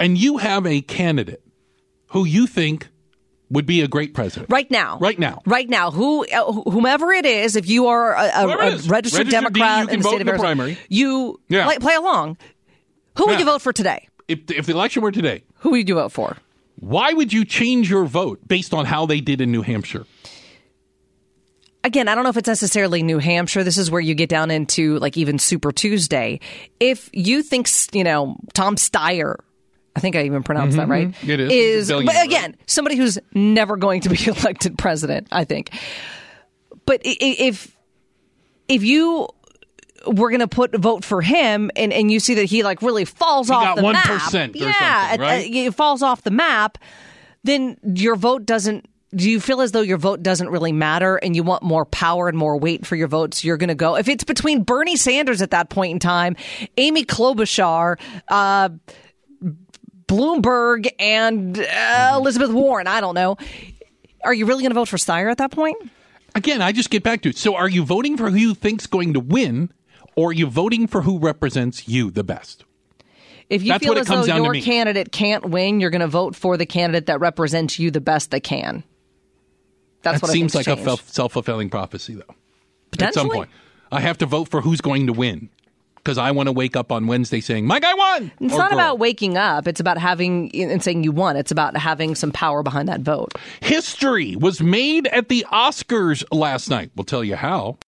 and 0.00 0.18
you 0.18 0.38
have 0.38 0.66
a 0.66 0.80
candidate 0.80 1.42
who 2.08 2.24
you 2.24 2.46
think 2.46 2.88
would 3.50 3.66
be 3.66 3.82
a 3.82 3.88
great 3.88 4.14
president. 4.14 4.50
Right 4.50 4.68
now. 4.70 4.98
Right 4.98 5.18
now. 5.18 5.42
Right 5.46 5.68
now. 5.68 5.90
Who, 5.90 6.26
uh, 6.26 6.52
whomever 6.70 7.12
it 7.12 7.26
is, 7.26 7.56
if 7.56 7.68
you 7.68 7.86
are 7.88 8.14
a, 8.16 8.22
a, 8.22 8.46
a 8.48 8.56
registered, 8.58 8.90
Registered 8.90 9.28
Democrat 9.28 9.86
D, 9.88 9.92
in 9.94 10.00
the 10.00 10.08
state 10.08 10.16
in 10.16 10.22
of 10.22 10.28
Arizona, 10.28 10.46
primary. 10.54 10.78
you 10.88 11.40
Yeah. 11.48 11.64
play, 11.66 11.78
play 11.78 11.94
along. 11.94 12.36
Who 13.18 13.26
would 13.26 13.38
you 13.38 13.44
vote 13.44 13.62
for 13.62 13.72
today? 13.72 14.08
If, 14.26 14.50
if 14.50 14.66
the 14.66 14.72
election 14.72 15.02
were 15.02 15.12
today, 15.12 15.44
Who 15.58 15.70
would 15.70 15.88
you 15.88 15.94
vote 15.96 16.10
for? 16.10 16.36
why 16.76 17.12
would 17.12 17.32
you 17.32 17.44
change 17.44 17.88
your 17.90 18.04
vote 18.06 18.40
based 18.48 18.74
on 18.74 18.86
how 18.86 19.06
they 19.06 19.20
did 19.20 19.40
in 19.40 19.52
New 19.52 19.62
Hampshire? 19.62 20.04
Again, 21.84 22.08
I 22.08 22.14
don't 22.14 22.24
know 22.24 22.30
if 22.30 22.36
it's 22.36 22.48
necessarily 22.48 23.02
New 23.02 23.18
Hampshire. 23.18 23.62
This 23.62 23.78
is 23.78 23.90
where 23.90 24.00
you 24.00 24.14
get 24.14 24.28
down 24.28 24.50
into 24.50 24.98
like 24.98 25.16
even 25.16 25.38
Super 25.38 25.70
Tuesday. 25.70 26.40
If 26.80 27.08
you 27.12 27.42
think, 27.42 27.68
you 27.92 28.02
know, 28.02 28.36
Tom 28.54 28.76
Steyer, 28.76 29.36
I 29.94 30.00
think 30.00 30.16
I 30.16 30.24
even 30.24 30.42
pronounced 30.42 30.76
that 30.76 30.88
right. 30.88 31.08
Mm-hmm. 31.08 31.30
It 31.30 31.40
is. 31.40 31.90
A 31.90 32.02
but 32.02 32.24
again, 32.24 32.56
somebody 32.66 32.96
who's 32.96 33.18
never 33.32 33.76
going 33.76 34.00
to 34.00 34.08
be 34.08 34.18
elected 34.26 34.76
president, 34.76 35.28
I 35.30 35.44
think. 35.44 35.70
But 36.86 37.02
if 37.04 37.76
if 38.66 38.82
you 38.82 39.28
were 40.06 40.30
going 40.30 40.40
to 40.40 40.48
put 40.48 40.74
vote 40.74 41.04
for 41.04 41.22
him 41.22 41.70
and, 41.76 41.92
and 41.92 42.10
you 42.10 42.20
see 42.20 42.34
that 42.34 42.44
he 42.44 42.62
like 42.62 42.82
really 42.82 43.04
falls 43.04 43.50
off 43.50 43.62
got 43.62 43.76
the 43.76 43.82
1% 43.82 44.32
map, 44.34 44.50
yeah, 44.54 45.16
right? 45.16 45.44
uh, 45.44 45.48
it 45.48 45.74
falls 45.74 46.02
off 46.02 46.22
the 46.22 46.30
map, 46.30 46.78
then 47.44 47.78
your 47.82 48.16
vote 48.16 48.44
doesn't. 48.44 48.88
Do 49.14 49.30
you 49.30 49.40
feel 49.40 49.60
as 49.60 49.72
though 49.72 49.80
your 49.80 49.98
vote 49.98 50.22
doesn't 50.22 50.48
really 50.48 50.72
matter 50.72 51.16
and 51.16 51.36
you 51.36 51.42
want 51.42 51.62
more 51.62 51.84
power 51.84 52.28
and 52.28 52.36
more 52.36 52.58
weight 52.58 52.86
for 52.86 52.96
your 52.96 53.08
votes? 53.08 53.44
You're 53.44 53.56
going 53.56 53.68
to 53.68 53.74
go. 53.74 53.96
If 53.96 54.08
it's 54.08 54.24
between 54.24 54.62
Bernie 54.62 54.96
Sanders 54.96 55.42
at 55.42 55.52
that 55.52 55.70
point 55.70 55.92
in 55.92 55.98
time, 55.98 56.36
Amy 56.76 57.04
Klobuchar, 57.04 58.00
uh, 58.28 58.70
Bloomberg, 60.06 60.88
and 60.98 61.58
uh, 61.58 62.12
Elizabeth 62.16 62.50
Warren, 62.50 62.86
I 62.86 63.00
don't 63.00 63.14
know. 63.14 63.36
Are 64.24 64.34
you 64.34 64.46
really 64.46 64.62
going 64.62 64.70
to 64.70 64.74
vote 64.74 64.88
for 64.88 64.96
Steyer 64.96 65.30
at 65.30 65.38
that 65.38 65.50
point? 65.50 65.76
Again, 66.34 66.60
I 66.60 66.72
just 66.72 66.90
get 66.90 67.02
back 67.02 67.22
to 67.22 67.28
it. 67.28 67.36
So 67.36 67.54
are 67.54 67.68
you 67.68 67.84
voting 67.84 68.16
for 68.16 68.30
who 68.30 68.36
you 68.36 68.54
think's 68.54 68.86
going 68.86 69.12
to 69.12 69.20
win, 69.20 69.70
or 70.16 70.30
are 70.30 70.32
you 70.32 70.46
voting 70.46 70.86
for 70.86 71.02
who 71.02 71.18
represents 71.18 71.86
you 71.86 72.10
the 72.10 72.24
best? 72.24 72.64
If 73.50 73.62
you 73.62 73.72
That's 73.72 73.84
feel 73.84 73.98
as 73.98 74.06
though 74.06 74.14
comes 74.14 74.26
down 74.26 74.38
to 74.38 74.44
your 74.44 74.64
candidate 74.64 75.12
can't 75.12 75.50
win, 75.50 75.80
you're 75.80 75.90
going 75.90 76.00
to 76.00 76.08
vote 76.08 76.34
for 76.34 76.56
the 76.56 76.66
candidate 76.66 77.06
that 77.06 77.20
represents 77.20 77.78
you 77.78 77.90
the 77.90 78.00
best 78.00 78.30
they 78.30 78.40
can. 78.40 78.82
That's 80.04 80.20
that 80.20 80.22
what 80.22 80.32
seems 80.32 80.54
I 80.54 80.58
like 80.60 80.66
think's 80.66 80.86
a 80.86 81.12
self 81.12 81.32
fulfilling 81.32 81.70
prophecy, 81.70 82.14
though. 82.14 82.34
At 83.04 83.14
some 83.14 83.28
point, 83.30 83.50
I 83.90 84.00
have 84.00 84.18
to 84.18 84.26
vote 84.26 84.48
for 84.48 84.60
who's 84.60 84.80
going 84.80 85.08
to 85.08 85.12
win 85.12 85.48
because 85.96 86.18
I 86.18 86.30
want 86.30 86.48
to 86.48 86.52
wake 86.52 86.76
up 86.76 86.92
on 86.92 87.06
Wednesday 87.06 87.40
saying 87.40 87.66
my 87.66 87.80
guy 87.80 87.94
won. 87.94 88.30
It's 88.40 88.54
not 88.54 88.70
girl. 88.70 88.78
about 88.78 88.98
waking 88.98 89.38
up. 89.38 89.66
It's 89.66 89.80
about 89.80 89.96
having 89.98 90.54
and 90.54 90.82
saying 90.82 91.02
you 91.02 91.12
won. 91.12 91.36
It's 91.36 91.50
about 91.50 91.76
having 91.76 92.14
some 92.14 92.30
power 92.30 92.62
behind 92.62 92.88
that 92.88 93.00
vote. 93.00 93.34
history 93.60 94.36
was 94.36 94.60
made 94.60 95.06
at 95.08 95.28
the 95.28 95.46
Oscars 95.50 96.22
last 96.30 96.68
night. 96.68 96.90
We'll 96.94 97.04
tell 97.04 97.24
you 97.24 97.36
how. 97.36 97.78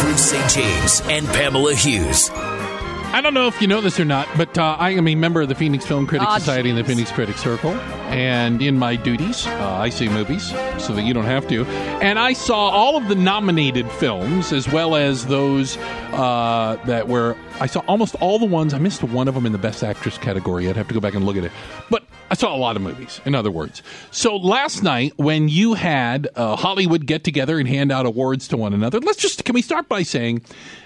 Bruce 0.00 0.30
St. 0.30 0.50
James 0.50 1.02
and 1.04 1.26
Pamela 1.28 1.74
Hughes. 1.74 2.30
I 3.16 3.22
don't 3.22 3.32
know 3.32 3.46
if 3.46 3.62
you 3.62 3.66
know 3.66 3.80
this 3.80 3.98
or 3.98 4.04
not, 4.04 4.28
but 4.36 4.58
uh, 4.58 4.76
I 4.78 4.90
am 4.90 5.08
a 5.08 5.14
member 5.14 5.40
of 5.40 5.48
the 5.48 5.54
Phoenix 5.54 5.86
Film 5.86 6.06
Critics 6.06 6.28
Aw, 6.28 6.36
Society 6.36 6.68
and 6.68 6.78
the. 6.78 6.84
Phoenix 6.84 7.10
Critics 7.10 7.40
Circle. 7.40 7.70
And 8.10 8.60
in 8.60 8.78
my 8.78 8.94
duties, 8.94 9.46
uh, 9.46 9.72
I 9.72 9.88
see 9.88 10.06
movies 10.10 10.50
so 10.76 10.92
that 10.92 11.02
you 11.02 11.14
don't 11.14 11.24
have 11.24 11.48
to. 11.48 11.64
And 11.64 12.18
I 12.18 12.34
saw 12.34 12.68
all 12.68 12.98
of 12.98 13.08
the 13.08 13.14
nominated 13.14 13.90
films 13.92 14.52
as 14.52 14.70
well 14.70 14.96
as 14.96 15.28
those 15.28 15.78
uh, 16.12 16.78
that 16.84 17.08
were. 17.08 17.38
I 17.58 17.68
saw 17.68 17.80
almost 17.88 18.16
all 18.16 18.38
the 18.38 18.44
ones. 18.44 18.74
I 18.74 18.78
missed 18.78 19.02
one 19.02 19.28
of 19.28 19.34
them 19.34 19.46
in 19.46 19.52
the 19.52 19.58
Best 19.58 19.82
Actress 19.82 20.18
category. 20.18 20.68
I'd 20.68 20.76
have 20.76 20.88
to 20.88 20.94
go 20.94 21.00
back 21.00 21.14
and 21.14 21.24
look 21.24 21.38
at 21.38 21.44
it. 21.44 21.52
But 21.88 22.04
I 22.28 22.34
saw 22.34 22.54
a 22.54 22.58
lot 22.58 22.74
of 22.74 22.82
movies, 22.82 23.20
in 23.24 23.36
other 23.36 23.52
words. 23.52 23.82
So 24.10 24.36
last 24.36 24.82
night, 24.82 25.12
when 25.16 25.48
you 25.48 25.74
had 25.74 26.28
uh, 26.34 26.56
Hollywood 26.56 27.06
get 27.06 27.22
together 27.22 27.58
and 27.58 27.68
hand 27.68 27.92
out 27.92 28.04
awards 28.04 28.48
to 28.48 28.56
one 28.56 28.74
another, 28.74 28.98
let's 28.98 29.18
just. 29.18 29.44
Can 29.44 29.54
we 29.54 29.62
start 29.62 29.88
by 29.88 30.02
saying 30.02 30.42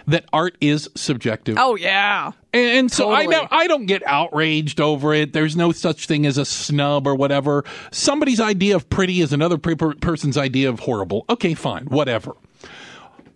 that 0.07 0.27
art 0.35 0.57
is 0.61 0.91
subjective? 0.95 1.57
Oh 1.59 1.77
yeah. 1.77 2.33
And, 2.53 2.79
and 2.79 2.93
so 2.93 3.11
I 3.11 3.25
Totally. 3.25 3.37
know 3.37 3.49
I 3.51 3.67
don't 3.69 3.87
get 3.87 4.03
outraged 4.07 4.81
over 4.81 5.15
it. 5.15 5.33
There's 5.33 5.57
no 5.57 5.73
such 5.73 6.07
thing 6.07 6.27
as 6.27 6.37
a 6.37 6.45
snub 6.45 7.07
or 7.07 7.15
whatever. 7.15 7.65
Somebody's 7.91 8.41
idea 8.41 8.77
of 8.77 8.91
pretty 8.91 9.21
is 9.23 9.33
another 9.33 9.57
per- 9.57 9.95
person's 9.95 10.37
idea 10.37 10.69
of 10.69 10.81
horrible. 10.81 11.25
Okay, 11.31 11.55
fine, 11.55 11.87
whatever. 11.87 12.33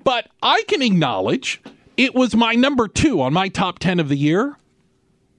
But 0.02 0.28
I 0.42 0.62
can 0.68 0.82
acknowledge 0.82 1.62
it 1.96 2.14
was 2.14 2.34
my 2.36 2.52
number 2.54 2.86
two 2.86 3.22
on 3.22 3.32
my 3.32 3.48
top 3.48 3.78
ten 3.78 3.98
of 3.98 4.10
the 4.10 4.16
year. 4.16 4.56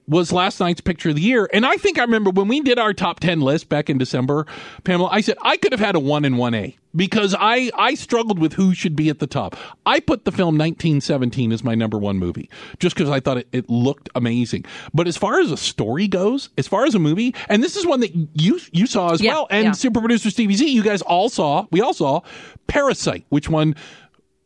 Was 0.08 0.30
last 0.32 0.60
night's 0.60 0.80
picture 0.80 1.08
of 1.08 1.16
the 1.16 1.20
year, 1.22 1.48
and 1.52 1.66
I 1.66 1.76
think 1.78 1.98
I 1.98 2.02
remember 2.02 2.30
when 2.30 2.46
we 2.46 2.60
did 2.60 2.78
our 2.78 2.94
top 2.94 3.18
ten 3.18 3.40
list 3.40 3.68
back 3.68 3.90
in 3.90 3.98
December, 3.98 4.46
Pamela. 4.84 5.08
I 5.10 5.20
said 5.20 5.36
I 5.42 5.56
could 5.56 5.72
have 5.72 5.80
had 5.80 5.96
a 5.96 6.00
one 6.00 6.24
and 6.24 6.38
one 6.38 6.54
A 6.54 6.76
because 6.94 7.34
I 7.36 7.72
I 7.76 7.94
struggled 7.94 8.38
with 8.38 8.52
who 8.52 8.72
should 8.72 8.94
be 8.94 9.08
at 9.08 9.18
the 9.18 9.26
top. 9.26 9.56
I 9.84 9.98
put 9.98 10.24
the 10.24 10.30
film 10.30 10.56
1917 10.58 11.50
as 11.50 11.64
my 11.64 11.74
number 11.74 11.98
one 11.98 12.18
movie 12.18 12.48
just 12.78 12.94
because 12.94 13.10
I 13.10 13.18
thought 13.18 13.38
it, 13.38 13.48
it 13.50 13.68
looked 13.68 14.08
amazing. 14.14 14.64
But 14.94 15.08
as 15.08 15.16
far 15.16 15.40
as 15.40 15.50
a 15.50 15.56
story 15.56 16.06
goes, 16.06 16.50
as 16.56 16.68
far 16.68 16.84
as 16.84 16.94
a 16.94 17.00
movie, 17.00 17.34
and 17.48 17.60
this 17.60 17.74
is 17.74 17.84
one 17.84 17.98
that 17.98 18.14
you 18.40 18.60
you 18.70 18.86
saw 18.86 19.12
as 19.12 19.20
Yeah, 19.20 19.32
well, 19.34 19.48
and 19.50 19.64
yeah. 19.64 19.72
super 19.72 19.98
producer 19.98 20.30
Stevie 20.30 20.54
Z, 20.54 20.68
you 20.68 20.84
guys 20.84 21.02
all 21.02 21.28
saw. 21.28 21.66
We 21.72 21.80
all 21.80 21.94
saw 21.94 22.20
Parasite, 22.68 23.24
which 23.28 23.48
one 23.48 23.74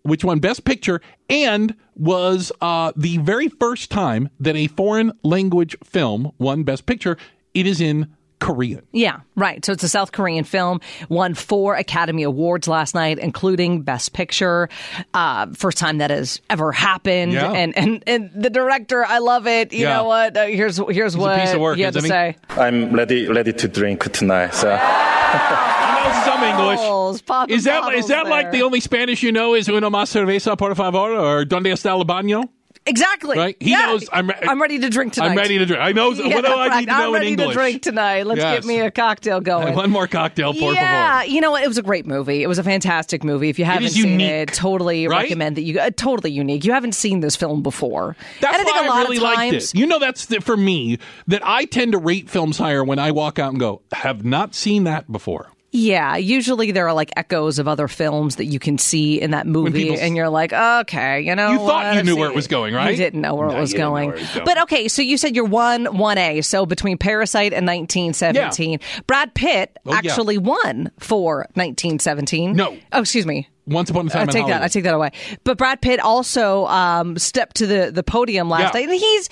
which 0.03 0.25
won 0.25 0.39
Best 0.39 0.65
Picture 0.65 1.01
and 1.29 1.75
was 1.95 2.53
uh, 2.61 2.93
the 2.97 3.19
very 3.19 3.49
first 3.49 3.91
time 3.91 4.29
that 4.39 4.57
a 4.57 4.67
foreign 4.69 5.13
language 5.23 5.77
film 5.85 6.33
won 6.39 6.63
Best 6.63 6.87
Picture. 6.87 7.17
It 7.55 7.67
is 7.67 7.81
in 7.81 8.15
Korean. 8.41 8.83
Yeah, 8.93 9.21
right. 9.37 9.65
So 9.65 9.73
it's 9.73 9.85
a 9.85 9.89
South 9.89 10.13
Korean 10.13 10.45
film. 10.45 10.81
Won 11.09 11.35
four 11.35 11.77
Academy 11.77 12.23
Awards 12.25 12.67
last 12.67 12.95
night, 12.95 13.19
including 13.19 13.83
Best 13.83 14.13
Picture. 14.13 14.69
Uh, 15.15 15.47
first 15.55 15.79
time 15.79 15.99
that 15.99 16.11
has 16.11 16.41
ever 16.51 16.73
happened. 16.73 17.33
Yeah. 17.33 17.53
And 17.53 17.77
and 17.77 18.03
and 18.07 18.31
the 18.35 18.51
director, 18.51 19.05
I 19.05 19.19
love 19.19 19.47
it. 19.47 19.73
You 19.73 19.81
Yeah. 19.83 19.99
know 19.99 20.05
what? 20.05 20.37
Uh, 20.37 20.47
here's 20.47 20.79
here's 20.89 21.17
what 21.17 21.39
piece 21.39 21.53
of 21.53 21.61
work, 21.61 21.77
he 21.77 21.83
had 21.83 21.93
to 21.93 21.99
isn't 21.99 22.09
he? 22.11 22.11
say. 22.11 22.37
I'm 22.51 22.93
ready 22.93 23.29
ready 23.29 23.53
to 23.53 23.69
drink 23.69 24.11
tonight. 24.13 24.55
So 24.55 24.71
I 24.81 26.03
know 26.03 26.33
some 26.33 26.43
English. 26.43 26.81
Bottles, 27.27 27.51
Is 27.51 27.65
that 27.65 27.79
is 27.79 27.85
bottles 27.85 28.09
that 28.09 28.27
like 28.27 28.51
the 28.53 28.63
only 28.63 28.81
Spanish 28.81 29.23
you 29.23 29.33
know? 29.33 29.55
Is 29.55 29.69
uno 29.69 29.91
más 29.91 30.09
cerveza 30.11 30.57
por 30.57 30.75
favor 30.75 31.11
or 31.13 31.45
donde 31.45 31.67
está 31.67 31.91
el 31.91 32.05
baño? 32.05 32.49
Exactly. 32.87 33.37
Right? 33.37 33.57
He 33.61 33.71
Yeah. 33.71 33.87
knows 33.87 34.09
I'm 34.11 34.29
re- 34.29 34.35
I'm 34.43 34.61
ready 34.61 34.79
to 34.79 34.89
drink 34.89 35.13
tonight. 35.13 35.29
I'm 35.33 35.37
ready 35.37 35.59
to 35.59 35.67
drink. 35.67 35.83
I 35.83 35.93
know 35.93 36.11
Yeah, 36.13 36.35
what 36.37 36.45
do 36.47 36.53
I 36.55 36.81
need 36.81 36.87
to 36.87 36.93
know 36.93 37.07
I'm 37.09 37.13
ready 37.13 37.27
in 37.27 37.33
English? 37.35 37.49
to 37.49 37.55
drink 37.55 37.83
tonight. 37.83 38.27
Let's 38.27 38.41
Yes. 38.41 38.55
get 38.57 38.65
me 38.65 38.81
a 38.81 38.91
cocktail 38.91 39.41
going. 39.43 39.75
One 39.75 39.91
more 39.91 40.07
cocktail, 40.07 40.55
por 40.55 40.73
yeah, 40.73 41.21
favor. 41.21 41.31
you 41.33 41.41
know 41.43 41.51
what? 41.51 41.63
It 41.63 41.69
was 41.69 41.77
a 41.79 41.83
great 41.83 42.07
movie. 42.07 42.43
It 42.43 42.47
was 42.47 42.59
a 42.59 42.63
fantastic 42.65 43.23
movie. 43.23 43.51
If 43.51 43.59
you 43.59 43.67
haven't 43.67 43.91
seen 43.91 44.13
unique, 44.19 44.31
it, 44.31 44.53
totally 44.55 45.07
right? 45.07 45.23
recommend 45.25 45.57
that 45.57 45.63
you. 45.63 45.79
Uh, 45.79 45.91
totally 45.95 46.31
unique. 46.33 46.65
You 46.65 46.73
haven't 46.73 46.93
seen 46.95 47.21
this 47.21 47.37
film 47.37 47.63
before. 47.63 48.17
That's 48.41 48.55
and 48.57 48.63
I 48.63 48.65
think 48.65 48.77
why 48.77 48.85
a 48.87 48.89
lot 48.89 48.97
I 48.97 49.03
really 49.03 49.17
of 49.19 49.23
liked 49.25 49.55
it. 49.55 49.75
You 49.75 49.87
know, 49.87 49.99
that's 49.99 50.25
the, 50.27 50.41
for 50.41 50.57
me 50.57 50.99
that 51.27 51.43
I 51.47 51.67
tend 51.67 51.93
to 51.93 51.99
rate 51.99 52.31
films 52.31 52.57
higher 52.59 52.83
when 52.83 52.99
I 52.99 53.11
walk 53.11 53.39
out 53.39 53.51
and 53.51 53.61
go, 53.61 53.83
"Have 53.93 54.25
not 54.25 54.55
seen 54.55 54.85
that 54.85 55.13
before." 55.13 55.51
Yeah, 55.73 56.17
usually 56.17 56.73
there 56.73 56.89
are 56.89 56.93
like 56.93 57.11
echoes 57.17 57.61
of 57.61 57.69
other 57.69 57.87
films 57.87 58.37
that 58.37 58.47
you 58.47 58.59
can 58.59 58.77
see 58.77 59.21
in 59.21 59.31
that 59.31 59.47
movie, 59.47 59.97
and 59.99 60.17
you're 60.17 60.29
like, 60.29 60.53
okay, 60.53 61.21
you 61.21 61.35
know, 61.37 61.53
You 61.53 61.59
thought 61.59 61.87
what? 61.87 61.95
you 61.95 62.03
knew 62.03 62.15
See- 62.15 62.19
where 62.21 62.29
it 62.29 62.35
was 62.35 62.49
going, 62.49 62.75
right? 62.75 62.91
You 62.91 62.97
didn't 62.97 63.21
know 63.21 63.37
where 63.37 63.49
No, 63.49 63.57
it 63.57 63.61
was 63.61 63.71
you 63.73 63.79
didn't 63.79 63.85
know 63.89 63.91
going. 63.95 64.09
where 64.09 64.17
it 64.17 64.21
was 64.21 64.31
going. 64.33 64.45
But 64.47 64.63
okay, 64.63 64.89
so 64.89 65.01
you 65.03 65.17
said 65.17 65.37
you're 65.37 65.45
one 65.45 65.87
one 65.97 66.19
A. 66.19 66.41
So 66.41 66.67
between 66.67 66.99
Parasite 66.99 67.53
and 67.53 67.67
1917, 67.67 68.81
Brad 69.07 69.33
Pitt 69.35 69.79
Oh, 69.87 69.93
yeah. 69.93 69.99
actually 69.99 70.39
won 70.39 70.91
for 70.99 71.47
1917. 71.55 72.55
No. 72.57 72.77
oh, 72.93 73.01
excuse 73.01 73.27
me. 73.27 73.49
Once 73.71 73.89
upon 73.91 74.09
a 74.09 74.11
time 74.11 74.21
I 74.21 74.23
in 74.25 74.29
take 74.29 74.47
that. 74.49 74.63
I 74.63 74.69
take 74.69 74.85
that 74.85 74.95
away. 74.95 75.13
But 75.45 75.57
Brad 75.57 75.81
Pitt 75.81 76.01
also 76.01 76.67
um, 76.67 77.17
stepped 77.19 77.57
to 77.57 77.67
the, 77.67 77.91
the 77.93 78.03
podium 78.03 78.49
last 78.51 78.75
Yeah. 78.75 78.81
night, 78.81 78.89
and 78.91 78.99
he's, 79.01 79.29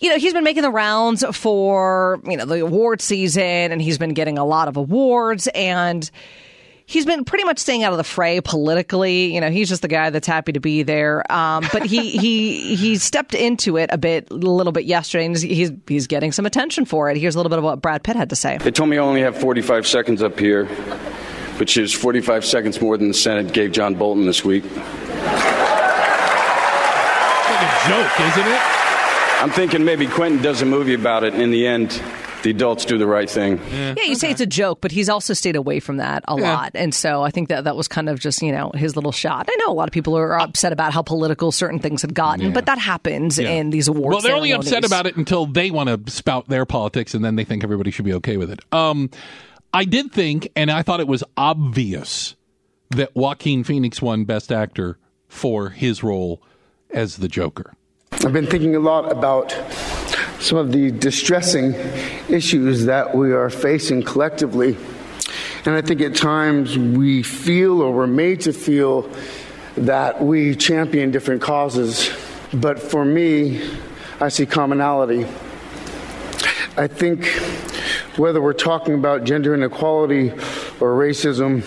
you 0.00 0.08
know, 0.10 0.16
he's 0.18 0.32
been 0.32 0.44
making 0.44 0.62
the 0.62 0.70
rounds 0.70 1.24
for 1.36 2.20
you 2.24 2.36
know 2.36 2.44
the 2.46 2.60
award 2.60 3.00
season, 3.00 3.42
and 3.72 3.80
he's 3.80 3.98
been 3.98 4.14
getting 4.14 4.38
a 4.38 4.44
lot 4.44 4.68
of 4.68 4.76
awards, 4.76 5.46
and 5.54 6.10
he's 6.86 7.06
been 7.06 7.24
pretty 7.24 7.44
much 7.44 7.58
staying 7.58 7.82
out 7.82 7.92
of 7.92 7.96
the 7.98 8.04
fray 8.04 8.40
politically. 8.42 9.34
You 9.34 9.40
know, 9.40 9.50
he's 9.50 9.68
just 9.68 9.80
the 9.82 9.88
guy 9.88 10.10
that's 10.10 10.26
happy 10.26 10.52
to 10.52 10.60
be 10.60 10.82
there. 10.82 11.30
Um, 11.32 11.64
but 11.72 11.84
he 11.86 12.10
he 12.18 12.76
he 12.76 12.96
stepped 12.96 13.34
into 13.34 13.76
it 13.76 13.90
a 13.92 13.98
bit, 13.98 14.30
a 14.30 14.34
little 14.34 14.72
bit 14.72 14.84
yesterday, 14.84 15.26
and 15.26 15.36
he's 15.36 15.72
he's 15.86 16.06
getting 16.06 16.32
some 16.32 16.46
attention 16.46 16.84
for 16.84 17.10
it. 17.10 17.16
Here's 17.16 17.34
a 17.34 17.38
little 17.38 17.50
bit 17.50 17.58
of 17.58 17.64
what 17.64 17.80
Brad 17.82 18.02
Pitt 18.02 18.16
had 18.16 18.30
to 18.30 18.36
say. 18.36 18.58
They 18.58 18.70
told 18.70 18.90
me 18.90 18.96
I 18.98 19.00
only 19.00 19.20
have 19.22 19.36
45 19.36 19.86
seconds 19.86 20.22
up 20.22 20.38
here, 20.38 20.66
which 21.58 21.76
is 21.76 21.92
45 21.92 22.44
seconds 22.44 22.80
more 22.80 22.96
than 22.96 23.08
the 23.08 23.14
Senate 23.14 23.52
gave 23.52 23.72
John 23.72 23.94
Bolton 23.94 24.26
this 24.26 24.44
week. 24.44 24.64
It's 24.64 24.74
like 27.50 27.62
a 27.62 27.88
joke, 27.88 28.20
isn't 28.20 28.52
it? 28.52 28.60
I'm 29.42 29.50
thinking 29.50 29.84
maybe 29.84 30.06
Quentin 30.06 30.42
does 30.42 30.62
a 30.62 30.66
movie 30.66 30.94
about 30.94 31.24
it, 31.24 31.34
and 31.34 31.42
in 31.42 31.50
the 31.50 31.66
end, 31.66 32.00
the 32.42 32.50
adults 32.50 32.84
do 32.84 32.98
the 32.98 33.06
right 33.06 33.28
thing. 33.28 33.58
Yeah, 33.70 33.94
you 34.04 34.14
say 34.14 34.30
it's 34.30 34.40
a 34.40 34.46
joke, 34.46 34.78
but 34.80 34.90
he's 34.92 35.08
also 35.08 35.32
stayed 35.34 35.56
away 35.56 35.80
from 35.80 35.96
that 35.98 36.24
a 36.28 36.36
Yeah. 36.38 36.54
lot. 36.54 36.70
And 36.74 36.94
so 36.94 37.22
I 37.22 37.30
think 37.30 37.48
that 37.48 37.64
that 37.64 37.74
was 37.76 37.88
kind 37.88 38.08
of 38.08 38.18
just, 38.20 38.42
you 38.42 38.52
know, 38.52 38.70
his 38.74 38.96
little 38.96 39.12
shot. 39.12 39.48
I 39.50 39.56
know 39.60 39.72
a 39.72 39.74
lot 39.74 39.88
of 39.88 39.92
people 39.92 40.16
are 40.16 40.38
upset 40.38 40.72
about 40.72 40.92
how 40.92 41.02
political 41.02 41.52
certain 41.52 41.78
things 41.78 42.02
had 42.02 42.14
gotten, 42.14 42.52
but 42.52 42.66
that 42.66 42.78
happens 42.78 43.38
Yeah. 43.38 43.48
in 43.50 43.70
these 43.70 43.88
awards. 43.88 44.14
Well, 44.14 44.20
they're 44.22 44.36
only 44.36 44.52
upset 44.52 44.84
about 44.84 45.06
it 45.06 45.16
until 45.16 45.46
they 45.46 45.70
want 45.70 45.88
to 46.06 46.10
spout 46.12 46.48
their 46.48 46.64
politics, 46.66 47.14
and 47.14 47.24
then 47.24 47.36
they 47.36 47.44
think 47.44 47.64
everybody 47.64 47.90
should 47.90 48.04
be 48.04 48.14
okay 48.14 48.36
with 48.36 48.50
it. 48.50 48.60
Um, 48.72 49.10
I 49.74 49.84
did 49.84 50.12
think, 50.12 50.52
and 50.54 50.70
I 50.70 50.82
thought 50.82 51.00
it 51.00 51.08
was 51.08 51.24
obvious 51.36 52.36
that 52.90 53.12
Joaquin 53.16 53.64
Phoenix 53.64 54.00
won 54.00 54.24
Best 54.24 54.52
Actor 54.52 54.98
for 55.26 55.70
his 55.70 56.04
role 56.04 56.40
as 56.90 57.16
the 57.16 57.26
Joker. 57.26 57.74
I've 58.12 58.32
been 58.32 58.46
thinking 58.46 58.76
a 58.76 58.78
lot 58.78 59.10
about 59.10 59.50
some 60.38 60.58
of 60.58 60.70
the 60.70 60.92
distressing 60.92 61.74
issues 62.28 62.84
that 62.84 63.16
we 63.16 63.32
are 63.32 63.50
facing 63.50 64.04
collectively. 64.04 64.76
And 65.64 65.74
I 65.74 65.80
think 65.80 66.00
at 66.02 66.14
times 66.14 66.78
we 66.78 67.24
feel 67.24 67.82
or 67.82 67.92
we're 67.92 68.06
made 68.06 68.42
to 68.42 68.52
feel 68.52 69.10
that 69.76 70.22
we 70.22 70.54
champion 70.54 71.10
different 71.10 71.42
causes. 71.42 72.14
But 72.52 72.78
for 72.78 73.04
me, 73.04 73.68
I 74.20 74.28
see 74.28 74.46
commonality. 74.46 75.24
I 76.76 76.86
think 76.86 77.24
whether 78.16 78.40
we're 78.40 78.52
talking 78.52 78.94
about 78.94 79.24
gender 79.24 79.54
inequality 79.54 80.30
or 80.80 80.96
racism 80.98 81.62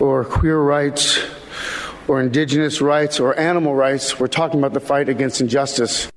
or 0.00 0.24
queer 0.24 0.58
rights 0.58 1.18
or 2.08 2.20
indigenous 2.20 2.80
rights 2.80 3.20
or 3.20 3.38
animal 3.38 3.74
rights, 3.74 4.18
we're 4.18 4.26
talking 4.26 4.58
about 4.58 4.72
the 4.72 4.80
fight 4.80 5.08
against 5.08 5.40
injustice. 5.40 6.10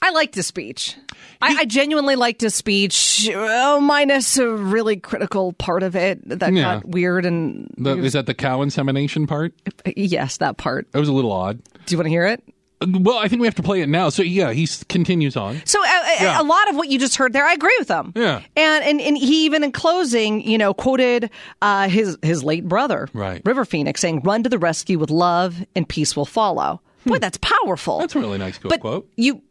I 0.00 0.10
liked 0.10 0.34
his 0.36 0.46
speech. 0.46 0.96
I, 1.40 1.58
I 1.60 1.64
genuinely 1.66 2.16
liked 2.16 2.40
his 2.40 2.54
speech, 2.54 3.28
oh, 3.32 3.80
minus 3.80 4.38
a 4.38 4.48
really 4.48 4.96
critical 4.96 5.52
part 5.52 5.82
of 5.84 5.94
it 5.94 6.20
that 6.28 6.52
Yeah. 6.52 6.62
got 6.76 6.84
weird. 6.88 7.24
And 7.26 7.72
The, 7.76 7.96
is 7.98 8.12
that 8.14 8.26
the 8.26 8.34
cow 8.34 8.62
insemination 8.62 9.26
part? 9.28 9.52
yes, 9.96 10.38
that 10.38 10.56
part. 10.56 10.90
That 10.92 10.98
was 10.98 11.08
a 11.08 11.12
little 11.12 11.30
odd. 11.32 11.60
Do 11.86 11.94
you 11.94 11.98
want 11.98 12.06
to 12.06 12.10
hear 12.10 12.26
it? 12.26 12.42
Well, 12.80 13.18
I 13.18 13.26
think 13.26 13.40
we 13.40 13.46
have 13.48 13.56
to 13.56 13.62
play 13.62 13.80
it 13.80 13.88
now. 13.88 14.08
So 14.08 14.22
yeah, 14.22 14.52
he 14.52 14.68
continues 14.88 15.36
on. 15.36 15.60
So 15.64 15.80
uh, 15.80 15.86
uh, 15.86 16.10
Yeah. 16.20 16.40
a 16.40 16.44
lot 16.44 16.70
of 16.70 16.76
what 16.76 16.88
you 16.88 16.98
just 16.98 17.16
heard 17.16 17.32
there, 17.32 17.44
I 17.44 17.52
agree 17.54 17.74
with 17.80 17.88
him. 17.88 18.12
Yeah. 18.14 18.42
and 18.56 18.84
and, 18.84 19.00
and 19.00 19.18
he 19.18 19.46
even 19.46 19.64
in 19.64 19.72
closing, 19.72 20.42
you 20.48 20.58
know, 20.58 20.72
quoted 20.74 21.30
uh, 21.60 21.88
his 21.88 22.16
his 22.22 22.44
late 22.44 22.68
brother, 22.68 23.08
Right. 23.12 23.42
River 23.44 23.64
Phoenix, 23.64 24.00
saying, 24.00 24.20
"Run 24.22 24.44
to 24.44 24.48
the 24.48 24.58
rescue 24.58 24.98
with 24.98 25.10
love, 25.10 25.56
and 25.74 25.88
peace 25.88 26.14
will 26.16 26.24
follow." 26.26 26.80
Boy, 27.04 27.18
that's 27.18 27.38
powerful. 27.40 27.96
Hmm. 27.96 28.00
That's 28.02 28.14
a 28.16 28.20
really 28.20 28.38
nice 28.38 28.58
but 28.58 28.80
quote. 28.80 29.08
you 29.16 29.42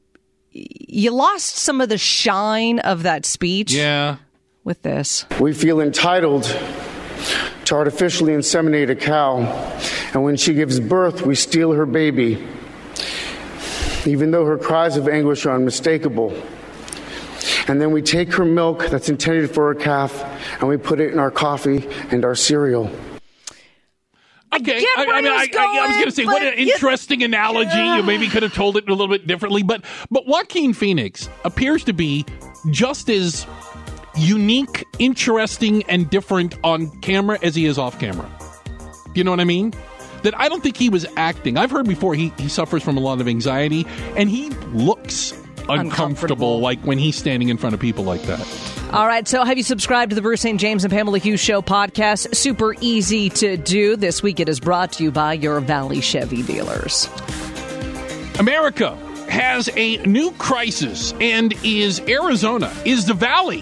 you 0.52 1.12
lost 1.12 1.58
some 1.58 1.82
of 1.82 1.90
the 1.90 1.98
shine 1.98 2.80
of 2.80 3.04
that 3.04 3.26
speech 3.26 3.74
Yeah. 3.74 4.18
with 4.64 4.82
this. 4.84 5.26
We 5.40 5.54
feel 5.54 5.82
entitled 5.82 6.44
to 7.66 7.76
artificially 7.76 8.34
inseminate 8.34 8.90
a 8.90 8.96
cow, 8.96 9.40
and 10.14 10.24
when 10.24 10.38
she 10.38 10.54
gives 10.54 10.80
birth, 10.80 11.24
we 11.24 11.36
steal 11.36 11.74
her 11.74 11.86
baby, 11.86 12.42
even 14.08 14.32
though 14.32 14.46
her 14.46 14.58
cries 14.58 14.98
of 14.98 15.08
anguish 15.08 15.46
are 15.46 15.52
unmistakable. 15.52 16.34
And 17.68 17.82
then 17.82 17.92
we 17.92 18.02
take 18.02 18.34
her 18.34 18.46
milk 18.46 18.88
that's 18.88 19.10
intended 19.10 19.52
for 19.52 19.74
her 19.74 19.80
calf 19.80 20.24
and 20.60 20.70
we 20.70 20.78
put 20.78 21.00
it 21.00 21.12
in 21.12 21.20
our 21.20 21.32
coffee 21.32 21.88
and 22.12 22.24
our 22.24 22.36
cereal. 22.36 22.90
Okay, 24.54 24.80
get 24.80 24.98
where 24.98 25.14
I, 25.14 25.18
he 25.18 25.24
mean, 25.24 25.34
was 25.34 25.50
I, 25.56 25.60
I, 25.60 25.66
I 25.66 25.88
was 25.88 25.90
going, 25.90 25.92
going 25.92 26.06
to 26.06 26.12
say 26.12 26.26
what 26.26 26.42
but 26.42 26.54
an 26.54 26.60
you- 26.60 26.74
interesting 26.74 27.22
analogy. 27.22 27.78
You 27.78 28.02
maybe 28.04 28.30
could 28.30 28.44
have 28.44 28.54
told 28.54 28.78
it 28.78 28.88
a 28.88 28.92
little 28.92 29.10
bit 29.10 29.28
differently, 29.28 29.62
but 29.62 29.84
but 30.10 30.26
Joaquin 30.26 30.74
Phoenix 30.74 31.30
appears 31.44 31.84
to 31.84 31.94
be 31.94 32.26
just 32.72 33.10
as 33.10 33.46
unique, 34.16 34.86
interesting, 35.00 35.84
and 35.84 36.10
different 36.10 36.56
on 36.64 36.90
camera 37.02 37.38
as 37.44 37.56
he 37.56 37.66
is 37.66 37.78
off 37.78 38.00
camera. 38.00 38.30
You 39.14 39.26
know 39.26 39.32
what 39.32 39.42
I 39.42 39.46
mean? 39.46 39.74
That 40.24 40.38
I 40.40 40.50
don't 40.50 40.62
think 40.64 40.78
he 40.78 40.90
was 40.90 41.06
acting. 41.16 41.58
I've 41.58 41.72
heard 41.72 41.88
before 41.88 42.16
he, 42.16 42.30
he 42.38 42.50
suffers 42.50 42.84
from 42.84 42.98
a 42.98 43.00
lot 43.00 43.22
of 43.22 43.28
anxiety, 43.28 43.86
and 44.16 44.30
he 44.30 44.50
looks 44.74 45.32
uncomfortable, 45.70 45.82
Uncomfortable. 45.82 46.60
like 46.60 46.80
when 46.82 46.98
he's 46.98 47.16
standing 47.18 47.50
in 47.50 47.58
front 47.58 47.74
of 47.74 47.80
people 47.82 48.04
like 48.06 48.22
that. 48.24 48.40
All 48.94 49.06
right, 49.06 49.28
so 49.28 49.44
have 49.44 49.58
you 49.58 49.64
subscribed 49.64 50.12
to 50.12 50.16
the 50.16 50.22
Bruce 50.22 50.40
St. 50.42 50.60
James 50.60 50.86
and 50.86 50.94
Pamela 50.94 51.18
Hughes 51.20 51.42
Show 51.42 51.62
podcast? 51.62 52.34
Super 52.34 52.74
easy 52.80 53.30
to 53.32 53.58
do. 53.58 53.98
This 53.98 54.24
week 54.24 54.40
it 54.40 54.48
is 54.48 54.62
brought 54.62 54.94
to 54.94 55.04
you 55.04 55.12
by 55.12 55.34
your 55.34 55.60
Valley 55.60 56.00
Chevy 56.00 56.42
dealers. 56.42 57.10
America 58.40 58.96
has 59.30 59.70
a 59.76 59.98
new 60.06 60.32
crisis, 60.34 61.14
and 61.20 61.54
is 61.64 62.00
Arizona, 62.08 62.74
is 62.86 63.06
the 63.06 63.14
Valley 63.14 63.62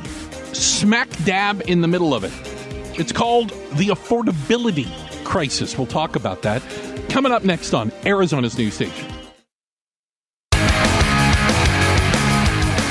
smack 0.54 1.10
dab 1.26 1.64
in 1.68 1.82
the 1.82 1.88
middle 1.88 2.14
of 2.14 2.24
it. 2.24 2.32
It's 3.00 3.12
called 3.12 3.50
the 3.74 3.88
affordability 3.88 4.88
crisis. 5.26 5.78
We'll 5.78 5.88
talk 5.88 6.16
about 6.16 6.44
that 6.44 6.62
coming 7.10 7.32
up 7.32 7.44
next 7.44 7.74
on 7.74 7.92
Arizona's 8.06 8.58
news 8.58 8.76
station. 8.76 9.10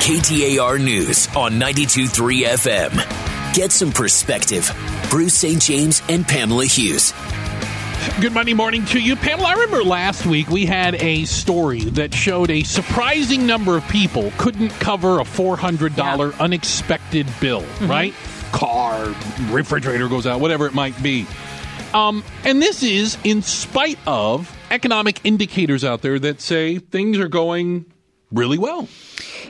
KTAR 0.05 0.79
News 0.83 1.27
on 1.35 1.53
92.3 1.53 2.45
FM. 2.45 3.55
Get 3.55 3.71
some 3.71 3.91
perspective. 3.91 4.69
Bruce 5.09 5.33
St. 5.33 5.59
James 5.59 6.03
and 6.09 6.27
Pamela 6.27 6.65
Hughes. 6.65 7.11
Good 8.21 8.33
Monday 8.33 8.53
morning 8.53 8.85
to 8.85 8.99
you, 8.99 9.15
Pamela. 9.15 9.47
I 9.47 9.53
remember 9.53 9.83
last 9.83 10.27
week 10.27 10.47
we 10.49 10.65
had 10.65 10.95
a 10.95 11.25
story 11.25 11.81
that 11.81 12.13
showed 12.13 12.51
a 12.51 12.61
surprising 12.63 13.47
number 13.47 13.77
of 13.77 13.87
people 13.87 14.31
couldn't 14.37 14.69
cover 14.69 15.19
a 15.19 15.23
$400 15.23 16.39
unexpected 16.39 17.27
bill, 17.41 17.61
mm-hmm. 17.61 17.87
right? 17.87 18.13
Car, 18.51 19.13
refrigerator 19.49 20.07
goes 20.07 20.27
out, 20.27 20.39
whatever 20.39 20.67
it 20.67 20.73
might 20.75 21.01
be. 21.01 21.25
Um, 21.95 22.25
and 22.43 22.61
this 22.61 22.83
is 22.83 23.17
in 23.23 23.41
spite 23.41 23.97
of 24.05 24.53
economic 24.69 25.21
indicators 25.23 25.85
out 25.85 26.01
there 26.01 26.19
that 26.19 26.41
say 26.41 26.77
things 26.77 27.17
are 27.17 27.29
going 27.29 27.85
really 28.33 28.57
well. 28.57 28.89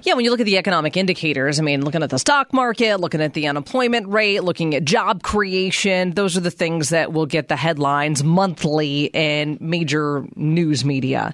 Yeah, 0.04 0.14
when 0.14 0.26
you 0.26 0.32
look 0.32 0.40
at 0.40 0.46
the 0.46 0.58
economic 0.58 0.98
indicators, 0.98 1.60
I 1.60 1.64
mean, 1.64 1.84
looking 1.84 2.04
at 2.04 2.10
the 2.10 2.20
stock 2.20 2.54
market, 2.54 3.00
looking 3.00 3.22
at 3.22 3.34
the 3.34 3.48
unemployment 3.48 4.08
rate, 4.08 4.44
looking 4.44 4.76
at 4.76 4.86
job 4.86 5.24
creation, 5.24 6.12
those 6.12 6.38
are 6.38 6.42
the 6.42 6.52
things 6.52 6.90
that 6.90 7.14
will 7.14 7.26
get 7.26 7.48
the 7.48 7.56
headlines 7.56 8.24
monthly 8.24 9.06
in 9.14 9.58
major 9.60 10.26
news 10.36 10.86
media. 10.86 11.34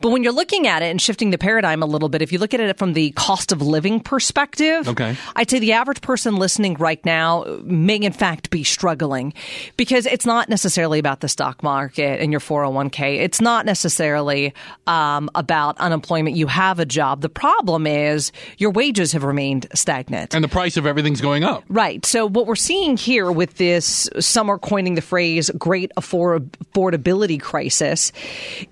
But 0.00 0.10
when 0.10 0.22
you're 0.22 0.32
looking 0.32 0.66
at 0.66 0.82
it 0.82 0.86
and 0.86 1.00
shifting 1.00 1.30
the 1.30 1.38
paradigm 1.38 1.82
a 1.82 1.86
little 1.86 2.08
bit, 2.08 2.22
if 2.22 2.32
you 2.32 2.38
look 2.38 2.54
at 2.54 2.60
it 2.60 2.78
from 2.78 2.92
the 2.94 3.10
cost 3.12 3.52
of 3.52 3.62
living 3.62 4.00
perspective, 4.00 4.88
Okay. 4.88 5.16
I'd 5.36 5.50
say 5.50 5.58
the 5.58 5.72
average 5.72 6.00
person 6.00 6.36
listening 6.36 6.74
right 6.74 7.04
now 7.04 7.44
may 7.62 7.96
in 7.96 8.12
fact 8.12 8.50
be 8.50 8.64
struggling 8.64 9.32
because 9.76 10.06
it's 10.06 10.26
not 10.26 10.48
necessarily 10.48 10.98
about 10.98 11.20
the 11.20 11.28
stock 11.28 11.62
market 11.62 12.20
and 12.20 12.32
your 12.32 12.40
401k. 12.40 13.20
It's 13.20 13.40
not 13.40 13.66
necessarily 13.66 14.54
um, 14.86 15.28
about 15.34 15.78
unemployment. 15.78 16.36
You 16.36 16.46
have 16.46 16.78
a 16.78 16.86
job. 16.86 17.20
The 17.20 17.28
problem 17.28 17.86
is 17.86 17.97
your 18.58 18.70
wages 18.70 19.12
have 19.12 19.24
remained 19.24 19.66
stagnant. 19.74 20.34
And 20.34 20.42
the 20.44 20.48
price 20.48 20.76
of 20.76 20.86
everything's 20.86 21.20
going 21.20 21.44
up. 21.44 21.64
Right. 21.68 22.04
So 22.06 22.26
what 22.26 22.46
we're 22.46 22.56
seeing 22.56 22.96
here 22.96 23.30
with 23.30 23.56
this, 23.56 24.08
some 24.20 24.48
are 24.48 24.58
coining 24.58 24.94
the 24.94 25.02
phrase 25.02 25.50
"great 25.58 25.92
affordability 25.96 27.40
crisis," 27.40 28.12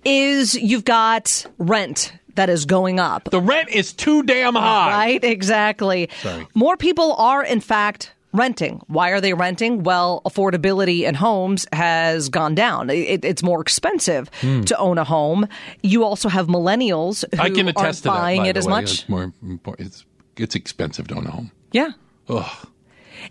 is 0.04 0.54
you've 0.54 0.84
got 0.84 1.46
rent 1.58 2.12
that 2.34 2.48
is 2.50 2.66
going 2.66 3.00
up. 3.00 3.30
The 3.30 3.40
rent 3.40 3.70
is 3.70 3.92
too 3.94 4.22
damn 4.22 4.54
high. 4.54 4.90
Right, 4.90 5.24
exactly. 5.24 6.10
Sorry. 6.20 6.46
More 6.54 6.76
people 6.76 7.14
are, 7.14 7.42
in 7.42 7.60
fact, 7.60 8.12
renting. 8.36 8.80
Why 8.86 9.10
are 9.10 9.20
they 9.20 9.34
renting? 9.34 9.82
Well, 9.82 10.22
affordability 10.24 11.02
in 11.02 11.14
homes 11.14 11.66
has 11.72 12.28
gone 12.28 12.54
down. 12.54 12.90
It, 12.90 13.24
it's 13.24 13.42
more 13.42 13.60
expensive 13.60 14.30
hmm. 14.40 14.62
to 14.62 14.78
own 14.78 14.98
a 14.98 15.04
home. 15.04 15.48
You 15.82 16.04
also 16.04 16.28
have 16.28 16.46
millennials 16.46 17.24
who. 17.34 17.42
I 17.42 17.50
can 17.50 17.68
attest 17.68 17.84
aren't 17.84 17.96
to 17.96 18.02
that. 18.04 18.08
buying 18.10 18.46
it 18.46 18.56
as 18.56 18.66
way. 18.66 18.70
much. 18.70 18.92
It's 18.92 19.08
more 19.08 19.32
important. 19.42 19.88
It's, 19.88 20.04
it's 20.36 20.54
expensive 20.54 21.08
to 21.08 21.16
own 21.16 21.26
a 21.26 21.30
home. 21.30 21.50
Yeah. 21.72 21.90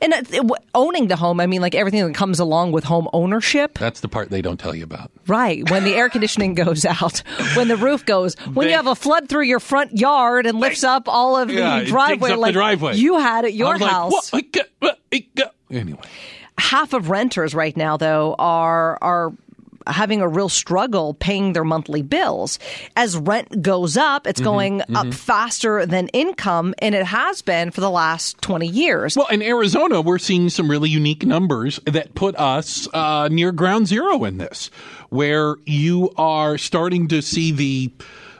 And 0.01 0.13
uh, 0.13 0.43
owning 0.73 1.07
the 1.07 1.15
home, 1.15 1.39
I 1.39 1.47
mean, 1.47 1.61
like 1.61 1.75
everything 1.75 2.05
that 2.05 2.13
comes 2.15 2.39
along 2.39 2.71
with 2.71 2.83
home 2.83 3.07
ownership. 3.13 3.77
That's 3.79 3.99
the 4.01 4.07
part 4.07 4.29
they 4.29 4.41
don't 4.41 4.59
tell 4.59 4.75
you 4.75 4.83
about. 4.83 5.11
Right. 5.27 5.69
When 5.69 5.83
the 5.83 5.93
air 5.95 6.09
conditioning 6.09 6.53
goes 6.65 6.85
out, 6.85 7.19
when 7.55 7.67
the 7.67 7.77
roof 7.77 8.05
goes, 8.05 8.35
when 8.53 8.65
They- 8.65 8.71
you 8.71 8.77
have 8.77 8.87
a 8.87 8.95
flood 8.95 9.29
through 9.29 9.43
your 9.45 9.59
front 9.59 9.97
yard 9.97 10.45
and 10.45 10.59
lifts 10.59 10.83
up 10.83 11.07
all 11.07 11.37
of 11.37 11.49
Yeah, 11.49 11.79
the 11.79 11.85
driveway, 11.85 12.29
up 12.31 12.35
the 12.35 12.41
like 12.41 12.53
driveway. 12.53 12.95
you 12.95 13.17
had 13.19 13.45
at 13.45 13.53
your 13.53 13.73
was 13.73 13.81
like, 13.81 13.91
house. 13.91 14.11
"What? 14.11 14.29
I 14.33 14.41
got- 14.41 14.65
what? 14.79 14.99
I 15.13 15.25
got-" 15.35 15.53
Anyway, 15.71 16.01
half 16.57 16.93
of 16.93 17.09
renters 17.09 17.53
right 17.55 17.75
now 17.75 17.97
though 17.97 18.35
are 18.39 18.97
are 19.01 19.33
having 19.87 20.21
a 20.21 20.27
real 20.27 20.49
struggle 20.49 21.13
paying 21.13 21.53
their 21.53 21.63
monthly 21.63 22.01
bills. 22.01 22.59
As 22.95 23.17
rent 23.17 23.61
goes 23.61 23.97
up 23.97 24.27
it's 24.27 24.41
going 24.41 24.81
up 24.93 25.13
faster 25.13 25.85
than 25.85 26.07
income 26.09 26.73
and 26.79 26.95
it 26.95 27.05
has 27.05 27.41
been 27.41 27.71
for 27.71 27.81
the 27.81 27.89
last 27.89 28.41
20 28.41 28.67
years. 28.67 29.15
Well, 29.15 29.27
in 29.27 29.41
Arizona, 29.41 30.01
we're 30.01 30.17
seeing 30.17 30.49
some 30.49 30.69
really 30.69 30.89
unique 30.89 31.25
numbers 31.25 31.79
that 31.85 32.15
put 32.15 32.35
us 32.35 32.87
uh, 32.93 33.27
near 33.31 33.51
ground 33.51 33.87
zero 33.87 34.23
in 34.23 34.37
this, 34.37 34.69
where 35.09 35.55
you 35.65 36.11
are 36.17 36.57
starting 36.57 37.07
to 37.09 37.21
see 37.21 37.51
the 37.51 37.93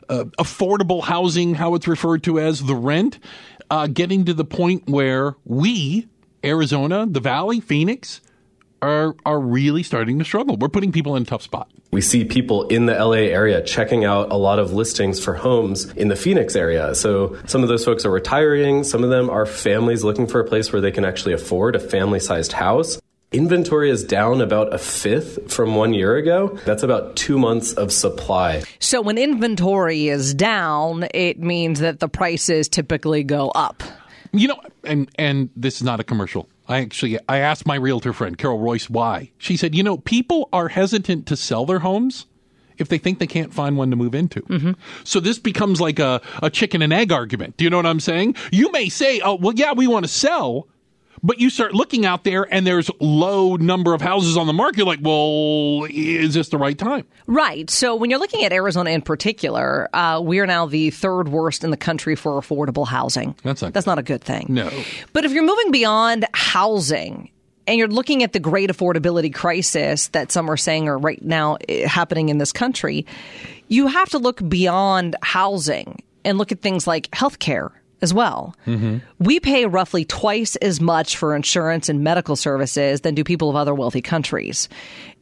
uh, 0.10 0.26
affordable 0.40 1.04
housing, 1.04 1.56
how 1.56 1.76
it's 1.76 1.88
referred 1.88 2.24
to 2.24 2.40
as 2.40 2.64
the 2.64 2.76
rent, 2.76 3.20
uh, 3.70 3.88
getting 3.88 4.26
to 4.26 4.34
the 4.34 4.46
point 4.46 4.88
where 4.88 5.36
we, 5.46 6.08
Arizona, 6.44 7.06
the 7.10 7.20
Valley, 7.20 7.60
Phoenix, 7.60 8.22
are 8.82 9.16
are 9.26 9.40
really 9.40 9.84
starting 9.84 10.20
to 10.20 10.26
struggle. 10.26 10.58
We're 10.58 10.70
putting 10.70 10.92
people 10.92 11.16
in 11.16 11.24
a 11.24 11.26
tough 11.26 11.42
spot. 11.42 11.70
We 11.92 12.02
see 12.02 12.26
people 12.26 12.68
in 12.68 12.88
the 12.88 12.94
LA 12.94 13.30
area 13.32 13.62
checking 13.64 14.04
out 14.04 14.32
a 14.32 14.36
lot 14.36 14.60
of 14.60 14.74
listings 14.74 15.24
for 15.24 15.34
homes 15.34 15.86
in 15.94 16.10
the 16.10 16.16
Phoenix 16.16 16.56
area. 16.56 16.94
So 16.96 17.38
some 17.46 17.64
of 17.64 17.70
those 17.70 17.86
folks 17.86 18.06
are 18.06 18.12
retiring. 18.12 18.84
Some 18.84 19.04
of 19.04 19.10
them 19.10 19.30
are 19.30 19.46
families 19.46 20.04
looking 20.04 20.28
for 20.28 20.40
a 20.40 20.46
place 20.46 20.74
where 20.74 20.82
they 20.82 20.92
can 20.92 21.06
actually 21.06 21.34
afford 21.34 21.76
a 21.76 21.80
family 21.80 22.20
sized 22.20 22.52
house. 22.52 23.00
Inventory 23.32 23.90
is 23.90 24.04
down 24.04 24.40
about 24.40 24.74
a 24.74 24.78
fifth 24.78 25.52
from 25.52 25.76
one 25.76 25.94
year 25.94 26.16
ago. 26.16 26.58
That's 26.66 26.84
about 26.84 27.16
two 27.18 27.38
months 27.38 27.74
of 27.74 27.92
supply. 27.92 28.64
So 28.80 29.02
when 29.02 29.18
inventory 29.18 30.08
is 30.08 30.34
down, 30.34 31.08
it 31.14 31.40
means 31.40 31.82
that 31.82 32.00
the 32.00 32.08
prices 32.08 32.70
typically 32.70 33.24
go 33.24 33.50
up. 33.50 33.84
You 34.32 34.50
know, 34.50 34.60
and 34.84 35.10
and 35.18 35.50
this 35.56 35.78
is 35.78 35.84
not 35.84 36.00
a 36.00 36.04
commercial. 36.04 36.48
I 36.68 36.82
actually 36.82 37.20
I 37.30 37.38
asked 37.38 37.66
my 37.66 37.76
realtor 37.76 38.14
friend 38.14 38.38
Carol 38.38 38.60
Royce 38.60 38.90
why. 38.90 39.32
She 39.38 39.58
said, 39.58 39.76
"You 39.76 39.84
know, 39.84 39.98
people 39.98 40.50
are 40.52 40.70
hesitant 40.70 41.28
to 41.28 41.36
sell 41.36 41.66
their 41.66 41.80
homes 41.80 42.26
if 42.78 42.88
they 42.88 42.98
think 42.98 43.20
they 43.20 43.28
can't 43.28 43.54
find 43.54 43.78
one 43.78 43.90
to 43.90 43.96
move 43.96 44.16
into. 44.16 44.42
Mm-hmm. 44.42 44.72
So 45.04 45.20
this 45.20 45.40
becomes 45.40 45.80
like 45.80 46.00
a, 46.00 46.22
a 46.44 46.50
chicken 46.50 46.82
and 46.82 46.92
egg 46.92 47.12
argument. 47.12 47.58
Do 47.58 47.64
you 47.64 47.70
know 47.70 47.78
what 47.78 47.86
I'm 47.86 48.00
saying? 48.00 48.36
You 48.52 48.72
may 48.72 48.90
say, 48.90 49.22
"Oh, 49.22 49.36
well, 49.36 49.54
yeah, 49.54 49.74
we 49.74 49.88
want 49.88 50.06
to 50.06 50.12
sell." 50.12 50.68
But 51.26 51.40
you 51.40 51.50
start 51.50 51.74
looking 51.74 52.06
out 52.06 52.24
there 52.24 52.44
and 52.54 52.68
there's 52.68 52.92
low 53.00 53.56
number 53.56 53.96
of 53.96 54.02
houses 54.02 54.38
on 54.38 54.46
the 54.46 54.54
market. 54.54 54.78
You're 54.78 54.86
like, 54.86 55.00
well, 55.02 55.88
is 55.90 56.36
this 56.36 56.50
the 56.50 56.60
right 56.60 56.78
time? 56.78 57.08
Right. 57.26 57.68
So 57.68 57.96
when 57.96 58.12
you're 58.12 58.20
looking 58.20 58.44
at 58.44 58.54
Arizona 58.54 58.92
in 58.92 59.02
particular, 59.02 59.90
uh, 59.92 60.22
we 60.24 60.38
are 60.38 60.46
now 60.46 60.68
the 60.68 60.92
third 60.92 61.30
worst 61.30 61.64
in 61.64 61.72
the 61.72 61.78
country 61.78 62.16
for 62.16 62.40
affordable 62.40 62.86
housing. 62.88 63.36
That's 63.42 63.64
not 63.64 63.74
that's 63.74 63.88
not 63.88 63.98
a 63.98 64.04
good 64.04 64.24
thing. 64.24 64.46
No. 64.50 64.70
But 65.14 65.26
if 65.26 65.32
you're 65.32 65.44
moving 65.44 65.72
beyond 65.72 66.28
housing 66.36 67.32
and 67.66 67.80
you're 67.80 67.88
looking 67.88 68.22
at 68.22 68.34
the 68.34 68.40
great 68.40 68.70
affordability 68.70 69.34
crisis 69.34 70.10
that 70.10 70.32
some 70.32 70.48
are 70.48 70.58
saying 70.58 70.88
are 70.88 70.98
right 71.00 71.24
now 71.24 71.58
eh, 71.68 71.88
happening 71.88 72.30
in 72.30 72.38
this 72.38 72.52
country, 72.52 73.08
you 73.68 73.88
have 73.88 74.10
to 74.10 74.20
look 74.20 74.48
beyond 74.48 75.16
housing 75.24 76.04
and 76.24 76.38
look 76.38 76.52
at 76.52 76.62
things 76.62 76.86
like 76.86 77.10
healthcare 77.10 77.72
as 78.06 78.14
well. 78.14 78.56
Mm-hmm. 78.68 79.00
We 79.18 79.40
pay 79.40 79.66
roughly 79.66 80.06
twice 80.06 80.56
as 80.58 80.80
much 80.80 81.18
for 81.18 81.36
insurance 81.36 81.90
and 81.90 82.04
medical 82.04 82.36
services 82.36 83.02
than 83.02 83.16
do 83.16 83.24
people 83.24 83.50
of 83.50 83.56
other 83.56 83.74
wealthy 83.74 84.04
countries. 84.04 84.70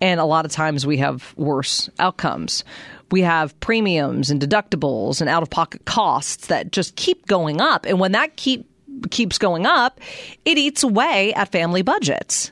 And 0.02 0.20
a 0.20 0.26
lot 0.26 0.44
of 0.44 0.52
times 0.52 0.86
we 0.86 0.98
have 0.98 1.34
worse 1.38 1.90
outcomes. 1.98 2.66
We 3.10 3.22
have 3.22 3.58
premiums 3.62 4.30
and 4.30 4.42
deductibles 4.42 5.22
and 5.22 5.30
out 5.30 5.44
of 5.44 5.50
pocket 5.50 5.86
costs 5.86 6.48
that 6.48 6.74
just 6.74 6.98
keep 6.98 7.26
going 7.26 7.62
up. 7.62 7.86
And 7.86 8.02
when 8.02 8.12
that 8.12 8.36
keep 8.36 8.70
keeps 9.10 9.38
going 9.38 9.66
up, 9.66 10.02
it 10.44 10.58
eats 10.58 10.84
away 10.84 11.34
at 11.34 11.52
family 11.52 11.84
budgets. 11.84 12.52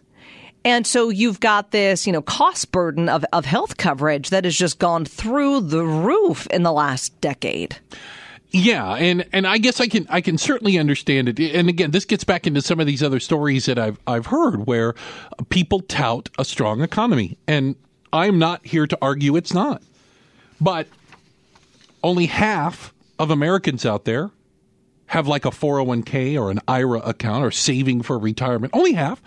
And 0.63 0.87
so 0.87 1.09
you've 1.09 1.39
got 1.39 1.71
this, 1.71 2.07
you 2.07 2.13
know, 2.13 2.21
cost 2.21 2.71
burden 2.71 3.09
of, 3.09 3.25
of 3.33 3.45
health 3.45 3.77
coverage 3.77 4.29
that 4.29 4.45
has 4.45 4.55
just 4.55 4.79
gone 4.79 5.03
through 5.03 5.61
the 5.61 5.83
roof 5.83 6.47
in 6.47 6.63
the 6.63 6.71
last 6.71 7.19
decade. 7.19 7.77
Yeah, 8.51 8.95
and 8.95 9.25
and 9.31 9.47
I 9.47 9.57
guess 9.57 9.79
I 9.79 9.87
can 9.87 10.05
I 10.09 10.19
can 10.19 10.37
certainly 10.37 10.77
understand 10.77 11.29
it. 11.29 11.39
And 11.39 11.69
again, 11.69 11.91
this 11.91 12.03
gets 12.03 12.25
back 12.25 12.45
into 12.45 12.61
some 12.61 12.81
of 12.81 12.85
these 12.87 13.01
other 13.01 13.19
stories 13.19 13.65
that 13.65 13.79
I've 13.79 13.97
I've 14.05 14.25
heard 14.25 14.67
where 14.67 14.93
people 15.49 15.79
tout 15.81 16.29
a 16.37 16.43
strong 16.43 16.81
economy, 16.81 17.37
and 17.47 17.75
I'm 18.11 18.39
not 18.39 18.65
here 18.65 18.87
to 18.87 18.97
argue 19.01 19.37
it's 19.37 19.53
not. 19.53 19.81
But 20.59 20.87
only 22.03 22.25
half 22.25 22.93
of 23.17 23.31
Americans 23.31 23.85
out 23.85 24.03
there 24.03 24.31
have 25.07 25.27
like 25.27 25.45
a 25.45 25.49
401k 25.49 26.39
or 26.39 26.51
an 26.51 26.59
IRA 26.67 26.99
account 26.99 27.45
or 27.45 27.51
saving 27.51 28.01
for 28.01 28.17
retirement. 28.19 28.73
Only 28.73 28.93
half 28.93 29.21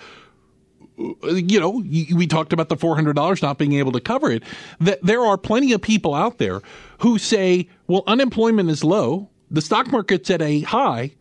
you 0.96 1.61
know, 1.61 1.70
we 1.70 2.26
talked 2.26 2.52
about 2.52 2.68
the 2.68 2.76
$400 2.76 3.42
not 3.42 3.59
being 3.59 3.74
able 3.74 3.92
to 3.92 4.00
cover 4.00 4.30
it. 4.30 4.42
That 4.80 5.02
there 5.02 5.20
are 5.22 5.37
plenty 5.37 5.72
of 5.72 5.83
people 5.83 6.14
out 6.14 6.38
there 6.38 6.61
who 6.98 7.18
say, 7.18 7.68
well, 7.87 8.04
unemployment 8.07 8.70
is 8.70 8.85
low, 8.85 9.28
the 9.50 9.61
stock 9.61 9.90
market's 9.90 10.30
at 10.30 10.40
a 10.42 10.61
high. 10.61 11.12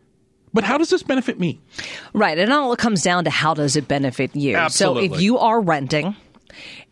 But 0.52 0.62
how 0.62 0.78
does 0.78 0.90
this 0.90 1.02
benefit 1.02 1.40
me? 1.40 1.60
Right. 2.12 2.38
And 2.38 2.52
all 2.52 2.72
it 2.72 2.78
comes 2.78 3.02
down 3.02 3.24
to 3.24 3.30
how 3.30 3.54
does 3.54 3.74
it 3.74 3.88
benefit 3.88 4.36
you. 4.36 4.54
Absolutely. 4.54 5.08
So 5.08 5.14
if 5.14 5.20
you 5.20 5.38
are 5.38 5.60
renting 5.60 6.14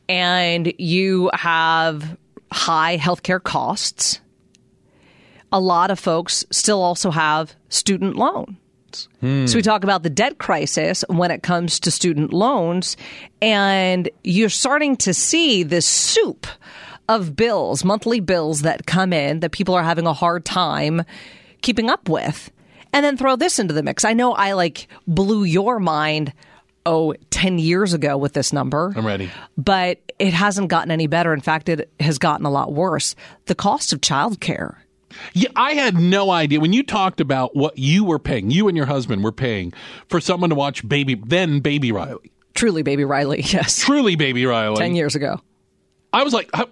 and 0.09 0.73
you 0.79 1.31
have 1.33 2.17
high 2.51 2.99
healthcare 2.99 3.41
costs, 3.41 4.21
a 5.53 5.61
lot 5.61 5.93
of 5.93 6.01
folks 6.01 6.45
still 6.51 6.83
also 6.83 7.13
have 7.13 7.55
student 7.69 8.17
loan 8.17 8.57
Hmm. 9.21 9.47
so 9.47 9.57
we 9.57 9.63
talk 9.63 9.85
about 9.85 10.03
the 10.03 10.11
debt 10.11 10.39
crisis 10.39 11.05
when 11.09 11.31
it 11.31 11.43
comes 11.43 11.81
to 11.81 11.91
student 11.91 12.33
loans, 12.33 12.97
and 13.41 14.09
you're 14.25 14.49
starting 14.49 14.97
to 14.99 15.15
see 15.15 15.63
this 15.63 15.87
soup 15.87 16.47
of 17.09 17.37
bills, 17.37 17.85
monthly 17.85 18.21
bills 18.21 18.63
that 18.63 18.87
come 18.87 19.13
in 19.13 19.41
that 19.41 19.53
people 19.53 19.75
are 19.75 19.83
having 19.83 20.07
a 20.07 20.13
hard 20.13 20.45
time 20.45 21.03
keeping 21.61 21.91
up 21.91 22.09
with. 22.09 22.51
And 22.95 23.03
then 23.05 23.17
throw 23.17 23.37
this 23.37 23.59
into 23.59 23.73
the 23.73 23.83
mix. 23.83 24.05
I 24.05 24.13
know 24.13 24.35
I 24.35 24.53
like 24.53 24.87
blew 25.07 25.45
your 25.45 25.81
mind 25.81 26.35
oh 26.85 27.15
10 27.31 27.59
years 27.59 27.95
ago 27.95 28.19
with 28.19 28.35
this 28.35 28.53
number. 28.53 28.93
I'm 28.95 29.07
ready. 29.07 29.31
But 29.57 30.13
it 30.19 30.35
hasn't 30.35 30.69
gotten 30.69 30.91
any 30.91 31.07
better. 31.07 31.33
In 31.33 31.41
fact, 31.41 31.69
it 31.69 31.91
has 32.01 32.19
gotten 32.19 32.45
a 32.45 32.51
lot 32.51 32.73
worse. 32.73 33.15
The 33.47 33.55
cost 33.55 33.93
of 33.93 34.01
childcare. 34.03 34.77
Yeah, 35.35 35.51
I 35.57 35.73
had 35.73 35.97
no 35.97 36.31
idea 36.31 36.61
when 36.61 36.73
you 36.73 36.83
talked 36.83 37.21
about 37.21 37.55
what 37.57 37.79
you 37.79 38.05
were 38.05 38.19
paying, 38.19 38.51
you 38.51 38.69
and 38.69 38.77
your 38.77 38.87
husband 38.87 39.25
were 39.25 39.33
paying 39.33 39.73
for 40.09 40.21
someone 40.21 40.51
to 40.51 40.57
watch 40.57 40.87
Baby, 40.89 41.15
then 41.15 41.61
Baby 41.61 41.93
Riley. 41.93 42.33
Truly, 42.55 42.83
Baby 42.83 43.05
Riley, 43.05 43.41
yes. 43.47 43.81
Truly, 43.81 44.17
Baby 44.17 44.47
Riley. 44.47 44.77
10 44.77 44.95
years 44.95 45.15
ago. 45.15 45.41
I 46.13 46.23
was 46.23 46.33
like, 46.33 46.51
how, 46.55 46.69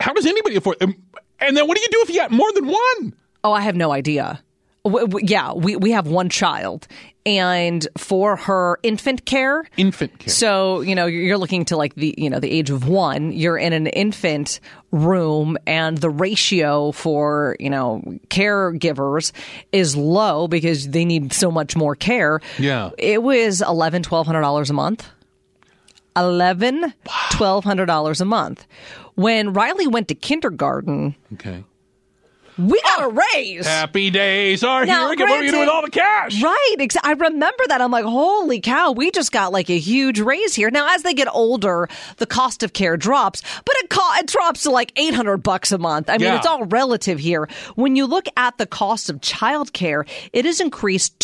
how 0.00 0.12
does 0.12 0.26
anybody 0.26 0.56
afford? 0.56 0.78
And 0.80 1.56
then 1.56 1.66
what 1.68 1.76
do 1.76 1.82
you 1.82 1.88
do 1.90 2.00
if 2.02 2.10
you 2.10 2.16
got 2.16 2.30
more 2.30 2.52
than 2.52 2.66
one? 2.66 3.14
Oh, 3.44 3.52
I 3.52 3.60
have 3.60 3.76
no 3.76 3.92
idea. 3.92 4.42
W- 4.84 5.06
w- 5.06 5.26
yeah, 5.28 5.52
we, 5.52 5.76
we 5.76 5.90
have 5.90 6.06
one 6.06 6.28
child. 6.30 6.86
And 7.26 7.86
for 7.98 8.34
her 8.36 8.78
infant 8.82 9.26
care, 9.26 9.64
Infant 9.76 10.18
care. 10.18 10.32
so 10.32 10.80
you 10.80 10.94
know 10.94 11.04
you're 11.04 11.36
looking 11.36 11.66
to 11.66 11.76
like 11.76 11.94
the 11.94 12.14
you 12.16 12.30
know 12.30 12.40
the 12.40 12.50
age 12.50 12.70
of 12.70 12.88
one. 12.88 13.30
You're 13.32 13.58
in 13.58 13.74
an 13.74 13.88
infant 13.88 14.58
room, 14.90 15.58
and 15.66 15.98
the 15.98 16.08
ratio 16.08 16.92
for 16.92 17.56
you 17.60 17.68
know 17.68 18.00
caregivers 18.28 19.32
is 19.70 19.94
low 19.98 20.48
because 20.48 20.88
they 20.88 21.04
need 21.04 21.34
so 21.34 21.50
much 21.50 21.76
more 21.76 21.94
care. 21.94 22.40
Yeah. 22.58 22.88
it 22.96 23.22
was 23.22 23.60
eleven 23.60 24.02
twelve 24.02 24.26
hundred 24.26 24.40
dollars 24.40 24.70
a 24.70 24.74
month. 24.74 25.06
Eleven 26.16 26.92
twelve 27.32 27.64
hundred 27.64 27.86
dollars 27.86 28.20
a 28.20 28.24
month. 28.24 28.66
When 29.14 29.52
Riley 29.52 29.86
went 29.86 30.08
to 30.08 30.14
kindergarten, 30.14 31.14
Okay. 31.34 31.64
We 32.68 32.80
ah, 32.84 32.96
got 32.98 33.10
a 33.10 33.20
raise. 33.34 33.66
Happy 33.66 34.10
days 34.10 34.62
are 34.62 34.84
Now, 34.86 35.10
here. 35.10 35.26
What 35.26 35.30
are 35.30 35.42
you 35.42 35.50
doing 35.50 35.60
with 35.60 35.68
all 35.68 35.82
the 35.82 35.90
cash? 35.90 36.42
Right. 36.42 36.76
Exa- 36.78 37.00
I 37.02 37.12
remember 37.12 37.64
that. 37.68 37.80
I'm 37.80 37.90
like, 37.90 38.04
holy 38.04 38.60
cow, 38.60 38.92
we 38.92 39.10
just 39.10 39.32
got 39.32 39.52
like 39.52 39.70
a 39.70 39.78
huge 39.78 40.20
raise 40.20 40.54
here. 40.54 40.70
Now, 40.70 40.94
as 40.94 41.02
they 41.02 41.14
get 41.14 41.28
older, 41.32 41.88
the 42.18 42.26
cost 42.26 42.62
of 42.62 42.72
care 42.72 42.96
drops, 42.96 43.42
but 43.64 43.74
it, 43.78 43.90
co- 43.90 44.14
it 44.18 44.26
drops 44.26 44.62
to 44.64 44.70
like 44.70 44.92
800 44.96 45.38
bucks 45.38 45.72
a 45.72 45.78
month. 45.78 46.08
I 46.10 46.14
mean, 46.14 46.22
Yeah. 46.22 46.36
it's 46.38 46.46
all 46.46 46.64
relative 46.64 47.18
here. 47.18 47.48
When 47.74 47.96
you 47.96 48.06
look 48.06 48.26
at 48.36 48.58
the 48.58 48.66
cost 48.66 49.10
of 49.10 49.20
childcare, 49.20 50.08
it 50.32 50.44
has 50.44 50.60
increased 50.60 51.18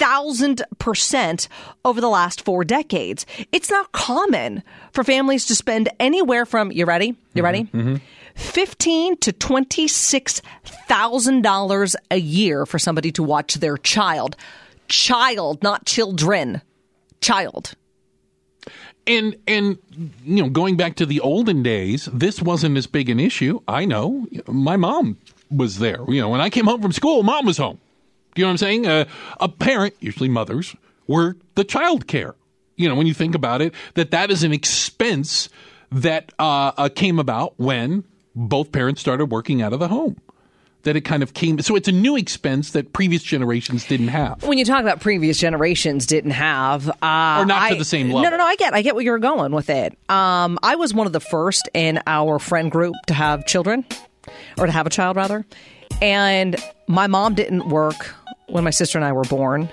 2,000% 0.00 1.48
over 1.84 2.00
the 2.00 2.08
last 2.08 2.44
four 2.44 2.64
decades. 2.64 3.26
It's 3.52 3.70
not 3.70 3.92
common 3.92 4.62
for 4.92 5.04
families 5.04 5.46
to 5.46 5.54
spend 5.54 5.88
anywhere 6.00 6.46
from, 6.46 6.72
you 6.72 6.86
ready? 6.86 7.14
You 7.34 7.42
ready? 7.42 7.64
Mm-hmm, 7.64 7.80
mm-hmm. 7.80 7.96
Fifteen 8.34 9.16
to 9.18 9.32
twenty-six 9.32 10.40
thousand 10.64 11.42
dollars 11.42 11.94
a 12.10 12.16
year 12.16 12.64
for 12.64 12.78
somebody 12.78 13.12
to 13.12 13.22
watch 13.22 13.54
their 13.54 13.76
child. 13.76 14.36
Child, 14.88 15.62
not 15.62 15.84
children. 15.84 16.62
Child. 17.20 17.74
And 19.06 19.36
and 19.46 19.78
you 20.24 20.42
know, 20.42 20.48
going 20.48 20.76
back 20.76 20.94
to 20.96 21.06
the 21.06 21.20
olden 21.20 21.62
days, 21.62 22.08
this 22.14 22.40
wasn't 22.40 22.78
as 22.78 22.86
big 22.86 23.10
an 23.10 23.20
issue. 23.20 23.60
I 23.68 23.84
know 23.84 24.26
my 24.46 24.76
mom 24.76 25.18
was 25.50 25.78
there. 25.78 26.04
You 26.08 26.20
know, 26.22 26.30
when 26.30 26.40
I 26.40 26.48
came 26.50 26.64
home 26.66 26.80
from 26.80 26.92
school, 26.92 27.22
mom 27.22 27.44
was 27.44 27.58
home. 27.58 27.78
Do 28.34 28.40
you 28.42 28.44
know 28.44 28.48
what 28.48 28.52
I'm 28.52 28.58
saying? 28.58 28.86
Uh, 28.86 29.04
a 29.40 29.48
parent, 29.48 29.94
usually 30.00 30.28
mothers, 30.28 30.74
were 31.06 31.36
the 31.56 31.64
child 31.64 32.06
care. 32.06 32.34
You 32.76 32.88
know, 32.88 32.94
when 32.94 33.06
you 33.06 33.14
think 33.14 33.34
about 33.34 33.60
it, 33.60 33.74
that 33.94 34.10
that 34.12 34.30
is 34.30 34.42
an 34.42 34.52
expense 34.52 35.48
that 35.92 36.32
uh, 36.38 36.72
uh, 36.76 36.88
came 36.88 37.18
about 37.18 37.54
when 37.58 38.04
both 38.34 38.70
parents 38.72 39.00
started 39.00 39.26
working 39.26 39.60
out 39.60 39.72
of 39.72 39.80
the 39.80 39.88
home. 39.88 40.16
That 40.84 40.96
it 40.96 41.02
kind 41.02 41.22
of 41.22 41.34
came, 41.34 41.58
so 41.60 41.76
it's 41.76 41.88
a 41.88 41.92
new 41.92 42.16
expense 42.16 42.70
that 42.70 42.94
previous 42.94 43.22
generations 43.22 43.84
didn't 43.84 44.08
have. 44.08 44.42
When 44.44 44.56
you 44.56 44.64
talk 44.64 44.80
about 44.80 45.00
previous 45.00 45.36
generations 45.38 46.06
didn't 46.06 46.30
have, 46.30 46.88
uh, 46.88 47.36
Or 47.40 47.44
not 47.44 47.68
to 47.68 47.74
the 47.74 47.84
same 47.84 48.08
No, 48.08 48.14
level. 48.14 48.30
no, 48.30 48.36
no. 48.38 48.44
I 48.44 48.56
get, 48.56 48.72
I 48.72 48.80
get 48.80 48.94
where 48.94 49.04
you're 49.04 49.18
going 49.18 49.52
with 49.52 49.68
it. 49.68 49.92
Um, 50.08 50.58
I 50.62 50.76
was 50.76 50.94
one 50.94 51.06
of 51.06 51.12
the 51.12 51.20
first 51.20 51.68
in 51.74 52.00
our 52.06 52.38
friend 52.38 52.70
group 52.70 52.94
to 53.08 53.14
have 53.14 53.44
children, 53.44 53.84
or 54.56 54.64
to 54.64 54.72
have 54.72 54.86
a 54.86 54.90
child 54.90 55.16
rather, 55.16 55.44
and 56.00 56.56
my 56.86 57.06
mom 57.08 57.34
didn't 57.34 57.68
work 57.68 58.14
when 58.50 58.64
my 58.64 58.70
sister 58.70 58.98
and 58.98 59.04
I 59.04 59.12
were 59.12 59.24
born. 59.24 59.68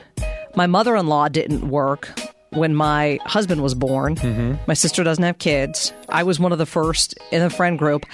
My 0.55 0.67
mother 0.67 0.95
in 0.95 1.07
law 1.07 1.27
didn't 1.27 1.69
work 1.69 2.09
when 2.51 2.73
my 2.73 3.19
husband 3.25 3.61
was 3.61 3.75
born. 3.75 4.15
My 4.67 4.73
sister 4.73 5.03
doesn't 5.03 5.23
have 5.23 5.37
kids. 5.37 5.93
I 6.09 6.23
was 6.23 6.39
one 6.39 6.51
of 6.51 6.57
the 6.57 6.65
first 6.65 7.17
in 7.31 7.41
the 7.41 7.49
friend 7.49 7.77
group. 7.77 8.05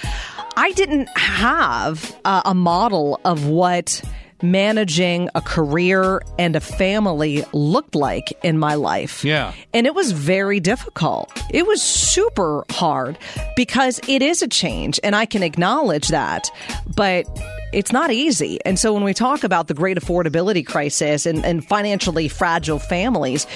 I 0.56 0.72
didn't 0.72 1.08
have 1.16 2.16
uh, 2.24 2.42
a 2.44 2.54
model 2.54 3.20
of 3.24 3.46
what 3.46 4.02
managing 4.42 5.30
a 5.34 5.40
career 5.40 6.20
and 6.38 6.54
a 6.54 6.60
family 6.60 7.44
looked 7.52 7.94
like 7.94 8.32
in 8.42 8.58
my 8.58 8.74
life. 8.74 9.24
Yeah. 9.24 9.52
And 9.72 9.86
it 9.86 9.94
was 9.94 10.12
very 10.12 10.60
difficult. 10.60 11.30
It 11.50 11.66
was 11.66 11.80
super 11.80 12.64
hard 12.70 13.18
because 13.56 14.00
it 14.06 14.20
is 14.20 14.42
a 14.42 14.48
change, 14.48 15.00
and 15.02 15.16
I 15.16 15.24
can 15.24 15.42
acknowledge 15.42 16.08
that. 16.08 16.50
But 16.94 17.24
it's 17.74 17.92
not 17.92 18.10
easy. 18.10 18.58
And 18.64 18.78
so 18.78 18.92
when 18.92 19.04
we 19.04 19.12
talk 19.12 19.44
about 19.44 19.66
the 19.66 19.74
great 19.74 19.98
affordability 19.98 20.64
crisis 20.66 21.26
and, 21.26 21.44
and 21.44 21.66
financially 21.66 22.28
fragile 22.28 22.78
families, 22.78 23.46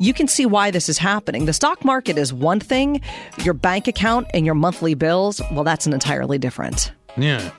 you 0.00 0.12
can 0.12 0.28
see 0.28 0.46
why 0.46 0.70
this 0.70 0.88
is 0.88 0.98
happening. 0.98 1.46
The 1.46 1.52
stock 1.52 1.84
market 1.84 2.18
is 2.18 2.32
one 2.32 2.60
thing, 2.60 3.00
your 3.42 3.54
bank 3.54 3.88
account 3.88 4.26
and 4.34 4.44
your 4.44 4.54
monthly 4.54 4.94
bills, 4.94 5.40
well, 5.52 5.64
that's 5.64 5.86
an 5.86 5.92
entirely 5.92 6.38
different. 6.38 6.92
Yeah. 7.16 7.50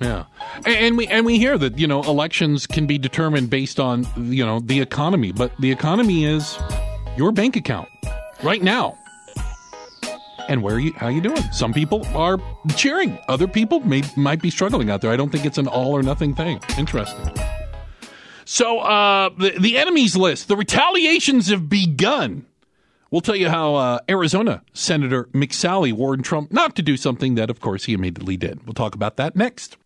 Yeah. 0.00 0.24
And, 0.56 0.76
and 0.76 0.96
we 0.98 1.06
and 1.06 1.24
we 1.24 1.38
hear 1.38 1.56
that, 1.56 1.78
you 1.78 1.86
know, 1.86 2.02
elections 2.02 2.66
can 2.66 2.86
be 2.86 2.98
determined 2.98 3.48
based 3.48 3.80
on, 3.80 4.06
you 4.16 4.44
know, 4.44 4.60
the 4.60 4.80
economy, 4.80 5.32
but 5.32 5.52
the 5.58 5.72
economy 5.72 6.26
is 6.26 6.58
your 7.16 7.32
bank 7.32 7.56
account 7.56 7.88
right 8.42 8.62
now. 8.62 8.98
And 10.48 10.62
where 10.62 10.76
are 10.76 10.80
you 10.80 10.92
how 10.94 11.06
are 11.06 11.12
you 11.12 11.20
doing? 11.20 11.42
Some 11.52 11.72
people 11.72 12.06
are 12.14 12.38
cheering. 12.76 13.18
Other 13.28 13.48
people 13.48 13.80
may 13.80 14.02
might 14.16 14.40
be 14.40 14.50
struggling 14.50 14.90
out 14.90 15.00
there. 15.00 15.10
I 15.10 15.16
don't 15.16 15.30
think 15.30 15.44
it's 15.44 15.58
an 15.58 15.68
all 15.68 15.92
or 15.92 16.02
nothing 16.02 16.34
thing. 16.34 16.60
Interesting. 16.78 17.32
So, 18.48 18.78
uh, 18.78 19.30
the, 19.36 19.54
the 19.58 19.76
enemies 19.76 20.16
list, 20.16 20.46
the 20.46 20.56
retaliations 20.56 21.48
have 21.48 21.68
begun. 21.68 22.46
We'll 23.10 23.20
tell 23.20 23.34
you 23.34 23.48
how 23.48 23.74
uh, 23.74 23.98
Arizona 24.08 24.62
Senator 24.72 25.24
McSally 25.32 25.92
warned 25.92 26.24
Trump 26.24 26.52
not 26.52 26.76
to 26.76 26.82
do 26.82 26.96
something 26.96 27.34
that, 27.34 27.50
of 27.50 27.58
course, 27.60 27.86
he 27.86 27.92
immediately 27.92 28.36
did. 28.36 28.64
We'll 28.64 28.74
talk 28.74 28.94
about 28.94 29.16
that 29.16 29.34
next. 29.34 29.76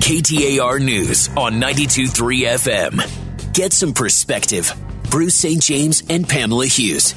KTAR 0.00 0.82
News 0.82 1.28
on 1.36 1.54
92.3 1.54 2.46
FM. 2.46 3.52
Get 3.54 3.72
some 3.72 3.92
perspective. 3.92 4.72
Bruce 5.10 5.34
St. 5.34 5.62
James 5.62 6.02
and 6.08 6.28
Pamela 6.28 6.66
Hughes. 6.66 7.14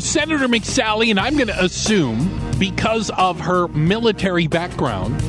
Senator 0.00 0.46
McSally, 0.48 1.10
and 1.10 1.18
I'm 1.18 1.34
going 1.34 1.48
to 1.48 1.64
assume 1.64 2.28
because 2.58 3.10
of 3.10 3.40
her 3.40 3.68
military 3.68 4.46
background, 4.46 5.20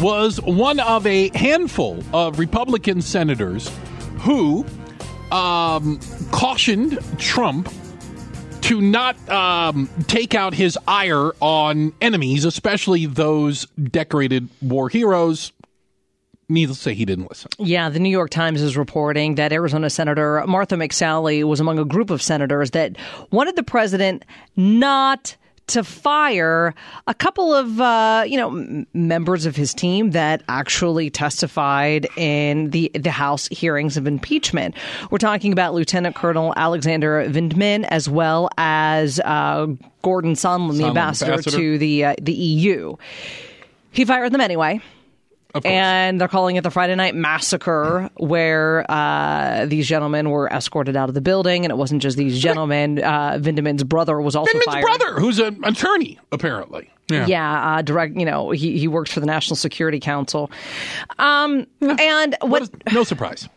was 0.00 0.40
one 0.42 0.80
of 0.80 1.06
a 1.06 1.30
handful 1.36 2.02
of 2.12 2.38
Republican 2.38 3.02
senators 3.02 3.70
who 4.20 4.64
um, 5.32 5.98
cautioned 6.30 6.98
Trump 7.18 7.68
to 8.62 8.80
not 8.80 9.16
um, 9.28 9.88
take 10.06 10.34
out 10.34 10.54
his 10.54 10.78
ire 10.86 11.32
on 11.40 11.92
enemies, 12.00 12.44
especially 12.44 13.06
those 13.06 13.66
decorated 13.66 14.48
war 14.60 14.88
heroes. 14.88 15.52
Needless 16.50 16.78
to 16.78 16.82
say, 16.84 16.94
he 16.94 17.04
didn't 17.04 17.28
listen. 17.28 17.50
Yeah, 17.58 17.90
the 17.90 17.98
New 17.98 18.08
York 18.08 18.30
Times 18.30 18.62
is 18.62 18.76
reporting 18.76 19.34
that 19.34 19.52
Arizona 19.52 19.90
Senator 19.90 20.42
Martha 20.46 20.76
McSally 20.76 21.44
was 21.44 21.60
among 21.60 21.78
a 21.78 21.84
group 21.84 22.08
of 22.08 22.22
senators 22.22 22.70
that 22.70 22.96
wanted 23.30 23.56
the 23.56 23.62
president 23.62 24.24
not 24.56 25.36
to 25.68 25.84
fire 25.84 26.74
a 27.06 27.12
couple 27.12 27.54
of 27.54 27.78
uh, 27.80 28.24
you 28.26 28.38
know 28.38 28.84
members 28.94 29.44
of 29.44 29.54
his 29.54 29.74
team 29.74 30.12
that 30.12 30.42
actually 30.48 31.10
testified 31.10 32.06
in 32.16 32.70
the 32.70 32.90
the 32.94 33.10
House 33.10 33.48
hearings 33.48 33.96
of 33.96 34.06
impeachment. 34.06 34.74
We're 35.10 35.18
talking 35.18 35.52
about 35.52 35.74
Lieutenant 35.74 36.16
Colonel 36.16 36.54
Alexander 36.56 37.28
Vindman 37.28 37.84
as 37.90 38.08
well 38.08 38.48
as 38.56 39.20
uh, 39.20 39.66
Gordon 40.02 40.32
Sondland, 40.32 40.78
the 40.78 40.86
ambassador, 40.86 41.32
ambassador. 41.32 41.56
to 41.58 41.78
the 41.78 42.04
uh, 42.06 42.14
the 42.20 42.32
EU. 42.32 42.96
He 43.92 44.06
fired 44.06 44.32
them 44.32 44.40
anyway. 44.40 44.80
And 45.64 46.20
they're 46.20 46.28
calling 46.28 46.56
it 46.56 46.62
the 46.62 46.70
Friday 46.70 46.94
Night 46.94 47.14
Massacre, 47.14 48.10
where 48.16 48.84
uh, 48.90 49.64
these 49.66 49.88
gentlemen 49.88 50.30
were 50.30 50.46
escorted 50.48 50.94
out 50.96 51.08
of 51.08 51.14
the 51.14 51.20
building, 51.20 51.64
and 51.64 51.70
it 51.72 51.76
wasn't 51.76 52.02
just 52.02 52.16
these 52.18 52.38
gentlemen. 52.38 53.02
Uh, 53.02 53.38
Vindman's 53.40 53.82
brother 53.82 54.20
was 54.20 54.36
also 54.36 54.52
Vindman's 54.52 54.64
fired. 54.66 54.82
brother, 54.82 55.14
who's 55.14 55.38
an 55.38 55.64
attorney, 55.64 56.18
apparently. 56.32 56.90
Yeah. 57.10 57.26
Yeah, 57.26 57.76
uh, 57.76 57.82
direct. 57.82 58.14
You 58.16 58.26
know, 58.26 58.50
he 58.50 58.78
he 58.78 58.86
works 58.88 59.10
for 59.10 59.20
the 59.20 59.26
National 59.26 59.56
Security 59.56 59.98
Council. 60.00 60.50
Um, 61.18 61.66
and 61.80 62.36
What 62.42 62.50
what? 62.50 62.62
is- 62.62 62.70
no 62.92 63.02
surprise. 63.04 63.48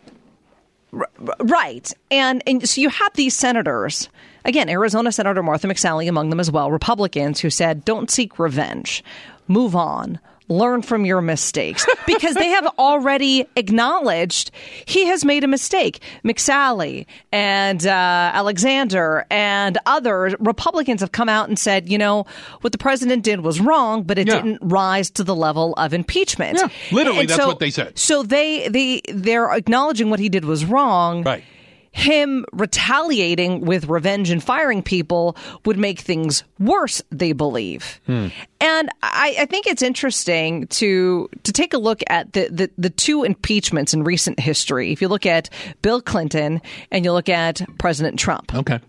Right. 1.40 1.94
And, 2.10 2.44
and 2.46 2.68
so 2.68 2.82
you 2.82 2.90
have 2.90 3.14
these 3.14 3.34
senators, 3.36 4.10
again, 4.44 4.68
Arizona 4.70 5.12
Senator 5.12 5.42
Martha 5.42 5.68
McSally 5.68 6.08
among 6.10 6.30
them 6.30 6.40
as 6.40 6.52
well, 6.52 6.70
Republicans 6.70 7.40
who 7.40 7.50
said, 7.50 7.86
don't 7.86 8.12
seek 8.12 8.38
revenge, 8.40 9.04
move 9.48 9.74
on. 9.76 10.20
Learn 10.52 10.82
from 10.82 11.06
your 11.06 11.22
mistakes 11.22 11.86
because 12.06 12.36
they 12.36 12.50
have 12.50 12.68
already 12.78 13.46
acknowledged 13.56 14.52
he 14.86 15.06
has 15.08 15.24
made 15.24 15.44
a 15.44 15.48
mistake. 15.48 16.02
McSally 16.26 17.06
and 17.32 17.86
uh, 17.88 18.32
Alexander 18.34 19.26
and 19.32 19.78
other 19.86 20.36
Republicans 20.40 21.00
have 21.02 21.12
come 21.14 21.30
out 21.30 21.48
and 21.48 21.58
said, 21.58 21.90
you 21.90 21.98
know, 21.98 22.26
what 22.62 22.72
the 22.74 22.78
president 22.78 23.24
did 23.24 23.42
was 23.42 23.62
wrong, 23.62 24.04
but 24.04 24.18
it 24.18 24.28
Yeah. 24.28 24.36
didn't 24.42 24.60
rise 24.62 25.10
to 25.12 25.24
the 25.24 25.36
level 25.36 25.74
of 25.78 25.94
impeachment. 25.94 26.58
Yeah, 26.60 26.68
literally, 26.92 27.22
And 27.22 27.30
that's 27.30 27.42
so- 27.42 27.48
what 27.48 27.60
they 27.60 27.70
said. 27.72 27.98
So 27.98 28.24
they 28.24 28.68
they 28.68 29.02
they're 29.08 29.52
acknowledging 29.54 30.10
what 30.10 30.20
he 30.20 30.28
did 30.30 30.44
was 30.46 30.66
wrong. 30.66 31.24
Right. 31.24 31.44
Him 31.94 32.46
retaliating 32.54 33.62
with 33.62 33.90
revenge 33.90 34.30
and 34.30 34.42
firing 34.42 34.82
people 34.82 35.36
would 35.66 35.78
make 35.78 36.00
things 36.00 36.44
worse, 36.58 37.02
they 37.12 37.34
believe. 37.34 38.00
Hmm. 38.06 38.28
And 38.62 38.90
I, 39.04 39.36
I 39.40 39.46
think 39.46 39.68
it's 39.68 39.82
interesting 39.82 40.68
to 40.68 41.30
to 41.44 41.52
take 41.52 41.74
a 41.74 41.78
look 41.78 42.02
at 42.08 42.32
the, 42.32 42.48
the, 42.50 42.72
the 42.78 42.90
two 42.90 43.24
impeachments 43.24 43.94
in 43.94 44.04
recent 44.04 44.40
history. 44.40 44.92
If 44.94 45.02
you 45.02 45.10
look 45.10 45.26
at 45.26 45.50
Bill 45.82 46.02
Clinton 46.02 46.62
and 46.92 47.04
you 47.04 47.12
look 47.12 47.28
at 47.28 47.62
President 47.78 48.18
Trump. 48.18 48.56
Okay. 48.56 48.80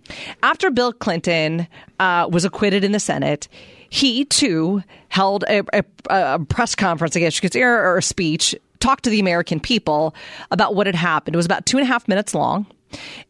After 0.43 0.71
Bill 0.71 0.93
Clinton 0.93 1.67
uh, 1.99 2.29
was 2.31 2.45
acquitted 2.45 2.85
in 2.85 2.93
the 2.93 3.01
Senate, 3.01 3.49
he 3.89 4.25
too 4.27 4.83
held 5.09 5.45
a, 5.49 5.63
a, 5.73 5.85
a 6.09 6.39
press 6.39 6.75
conference, 6.75 7.17
I 7.17 7.21
guess 7.21 7.37
you 7.37 7.41
could 7.41 7.53
say, 7.53 7.63
or, 7.63 7.77
or 7.77 7.99
a 7.99 8.03
speech, 8.03 8.55
talked 8.79 9.05
to 9.05 9.11
the 9.11 9.21
American 9.21 9.61
people 9.61 10.15
about 10.51 10.75
what 10.75 10.87
had 10.87 10.97
happened. 10.97 11.35
It 11.35 11.37
was 11.37 11.47
about 11.47 11.67
two 11.67 11.79
and 11.79 11.85
a 11.85 11.87
half 11.87 12.07
minutes 12.09 12.35
long. 12.35 12.67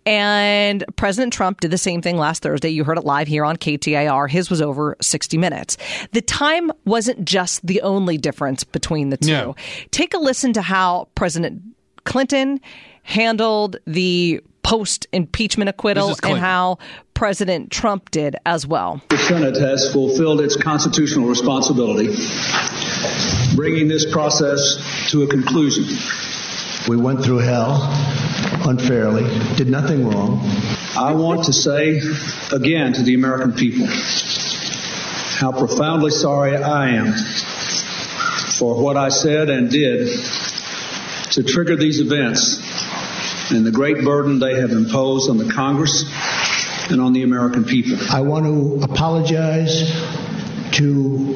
And 0.05 0.85
President 0.96 1.33
Trump 1.33 1.61
did 1.61 1.70
the 1.70 1.79
same 1.79 2.03
thing 2.03 2.16
last 2.16 2.42
Thursday. 2.42 2.70
You 2.70 2.85
heard 2.85 2.98
it 2.98 3.05
live 3.05 3.29
here 3.29 3.44
on 3.44 3.57
KTAR. 3.57 4.29
His 4.31 4.51
was 4.51 4.61
over 4.61 4.96
60 5.01 5.38
minutes. 5.38 5.77
The 6.12 6.22
time 6.22 6.70
wasn't 6.85 7.25
just 7.25 7.66
the 7.66 7.83
only 7.83 8.18
difference 8.18 8.64
between 8.64 9.11
the 9.11 9.16
two. 9.16 9.31
No. 9.31 9.57
Take 9.90 10.14
a 10.14 10.18
listen 10.18 10.53
to 10.55 10.62
how 10.62 11.09
President 11.14 11.62
Clinton 12.05 12.61
handled 13.05 13.77
the 13.87 14.42
post 14.62 15.07
impeachment 15.12 15.68
acquittal 15.68 16.14
and 16.22 16.38
how 16.38 16.79
President 17.14 17.70
Trump 17.70 18.11
did 18.11 18.37
as 18.46 18.66
well. 18.66 19.03
The 19.09 19.18
Senate 19.18 19.57
has 19.57 19.92
fulfilled 19.92 20.40
its 20.40 20.57
constitutional 20.57 21.29
responsibility, 21.29 22.09
bringing 23.55 23.88
this 23.88 24.11
process 24.11 25.11
to 25.11 25.22
a 25.25 25.27
conclusion. 25.27 25.85
We 26.88 26.97
went 26.97 27.25
through 27.25 27.38
hell 27.38 27.88
unfairly, 28.64 29.25
did 29.57 29.68
nothing 29.68 30.09
wrong. 30.09 30.40
I 30.97 31.12
want 31.14 31.45
to 31.45 31.53
say 31.53 32.01
again 32.51 32.92
to 32.95 33.03
the 33.03 33.14
American 33.14 33.53
people 33.53 33.87
how 33.87 35.53
profoundly 35.53 36.11
sorry 36.11 36.57
I 36.57 36.90
am 36.90 37.14
for 38.59 38.83
what 38.83 38.97
I 38.97 39.09
said 39.09 39.49
and 39.49 39.71
did 39.71 40.09
to 41.33 41.42
trigger 41.42 41.77
these 41.77 42.01
events 42.01 42.61
and 43.51 43.66
the 43.66 43.73
great 43.73 44.05
burden 44.05 44.38
they 44.38 44.61
have 44.61 44.71
imposed 44.71 45.31
on 45.31 45.38
the 45.38 45.53
Congress 45.53 46.05
and 46.90 47.01
on 47.01 47.12
the 47.12 47.23
American 47.23 47.64
people. 47.64 47.97
I 48.11 48.21
want 48.21 48.45
to 48.45 48.85
apologize 48.85 49.90
to 50.73 50.83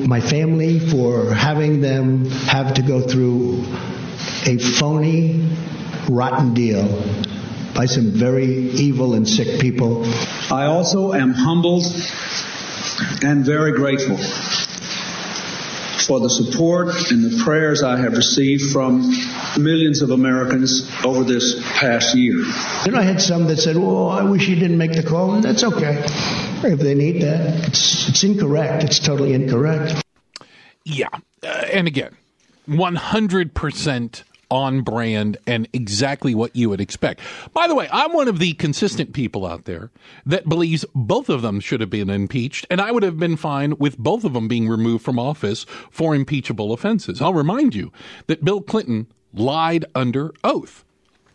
my 0.07 0.21
family 0.21 0.79
for 0.79 1.33
having 1.33 1.81
them 1.81 2.27
have 2.31 2.75
to 2.75 2.83
go 2.83 3.01
through 3.01 3.65
a 4.47 4.59
phony, 4.59 5.49
rotten 6.09 6.55
deal 6.55 6.87
by 7.75 7.87
some 7.87 8.13
very 8.13 8.47
evil 8.47 9.15
and 9.15 9.29
sick 9.29 9.61
people. 9.61 10.05
I 10.51 10.67
also 10.67 11.13
am 11.13 11.33
humbled 11.33 11.85
and 13.23 13.45
very 13.45 13.73
grateful 13.73 14.17
for 16.07 16.21
the 16.21 16.31
support 16.31 17.11
and 17.11 17.25
the 17.25 17.43
prayers 17.45 17.83
I 17.83 17.97
have 17.99 18.17
received 18.17 18.71
from 18.73 19.11
millions 19.59 20.03
of 20.03 20.11
Americans 20.11 20.89
over 21.05 21.25
this 21.25 21.61
past 21.79 22.15
year. 22.15 22.45
Then 22.85 22.95
I 22.95 23.03
had 23.03 23.21
some 23.21 23.49
that 23.49 23.57
said, 23.57 23.77
"Well, 23.77 24.09
I 24.09 24.23
wish 24.23 24.49
you 24.49 24.55
didn't 24.55 24.79
make 24.79 24.93
the 24.93 25.03
call." 25.03 25.35
And 25.35 25.43
that's 25.43 25.65
okay 25.65 26.05
if 26.63 26.79
they 26.79 26.95
need 26.95 27.23
that. 27.23 27.69
It's 27.69 28.09
it's 28.09 28.23
incorrect. 28.23 28.85
It's 28.85 29.01
totally 29.01 29.35
incorrect. 29.35 30.03
Yeah. 30.85 31.09
Uh, 31.43 31.49
and 31.73 31.89
again, 31.89 32.17
100% 32.69 34.23
on 34.51 34.83
brand 34.83 35.37
and 35.47 35.69
exactly 35.73 36.35
what 36.35 36.55
you 36.55 36.69
would 36.71 36.81
expect. 36.81 37.21
By 37.53 37.67
the 37.67 37.75
way, 37.75 37.89
I'm 37.93 38.13
one 38.13 38.29
of 38.29 38.39
the 38.39 38.53
consistent 38.55 39.13
people 39.13 39.47
out 39.47 39.65
there 39.65 39.91
that 40.25 40.49
believes 40.49 40.85
both 40.95 41.29
of 41.29 41.43
them 41.43 41.61
should 41.61 41.81
have 41.81 41.91
been 41.91 42.11
impeached, 42.11 42.67
and 42.71 42.81
I 42.81 42.93
would 42.93 43.03
have 43.03 43.19
been 43.19 43.37
fine 43.37 43.77
with 43.79 43.99
both 43.99 44.25
of 44.25 44.33
them 44.33 44.49
being 44.49 44.69
removed 44.69 45.05
from 45.05 45.19
office 45.19 45.65
for 45.91 46.15
impeachable 46.15 46.73
offenses. 46.73 47.21
I'll 47.21 47.35
remind 47.35 47.75
you 47.75 47.93
that 48.27 48.45
Bill 48.45 48.61
Clinton 48.61 49.07
lied 49.33 49.85
under 49.95 50.33
oath. 50.45 50.85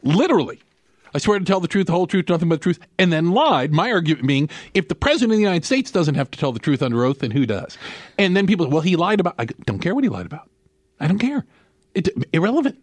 Literally. 0.03 0.61
I 1.13 1.17
swear 1.17 1.37
to 1.37 1.45
tell 1.45 1.59
the 1.59 1.67
truth, 1.67 1.87
the 1.87 1.91
whole 1.91 2.07
truth, 2.07 2.29
nothing 2.29 2.47
but 2.47 2.61
the 2.61 2.63
truth, 2.63 2.79
and 2.97 3.11
then 3.11 3.31
lied. 3.31 3.73
My 3.73 3.91
argument 3.91 4.25
being, 4.25 4.49
if 4.73 4.87
the 4.87 4.95
president 4.95 5.33
of 5.33 5.37
the 5.37 5.43
United 5.43 5.65
States 5.65 5.91
doesn't 5.91 6.15
have 6.15 6.31
to 6.31 6.39
tell 6.39 6.53
the 6.53 6.59
truth 6.59 6.81
under 6.81 7.03
oath, 7.03 7.19
then 7.19 7.31
who 7.31 7.45
does? 7.45 7.77
And 8.17 8.35
then 8.35 8.47
people, 8.47 8.69
well, 8.69 8.81
he 8.81 8.95
lied 8.95 9.19
about. 9.19 9.35
I 9.37 9.45
don't 9.45 9.79
care 9.79 9.93
what 9.93 10.05
he 10.05 10.09
lied 10.09 10.25
about. 10.25 10.49
I 10.99 11.07
don't 11.07 11.19
care. 11.19 11.45
It, 11.93 12.07
irrelevant. 12.31 12.79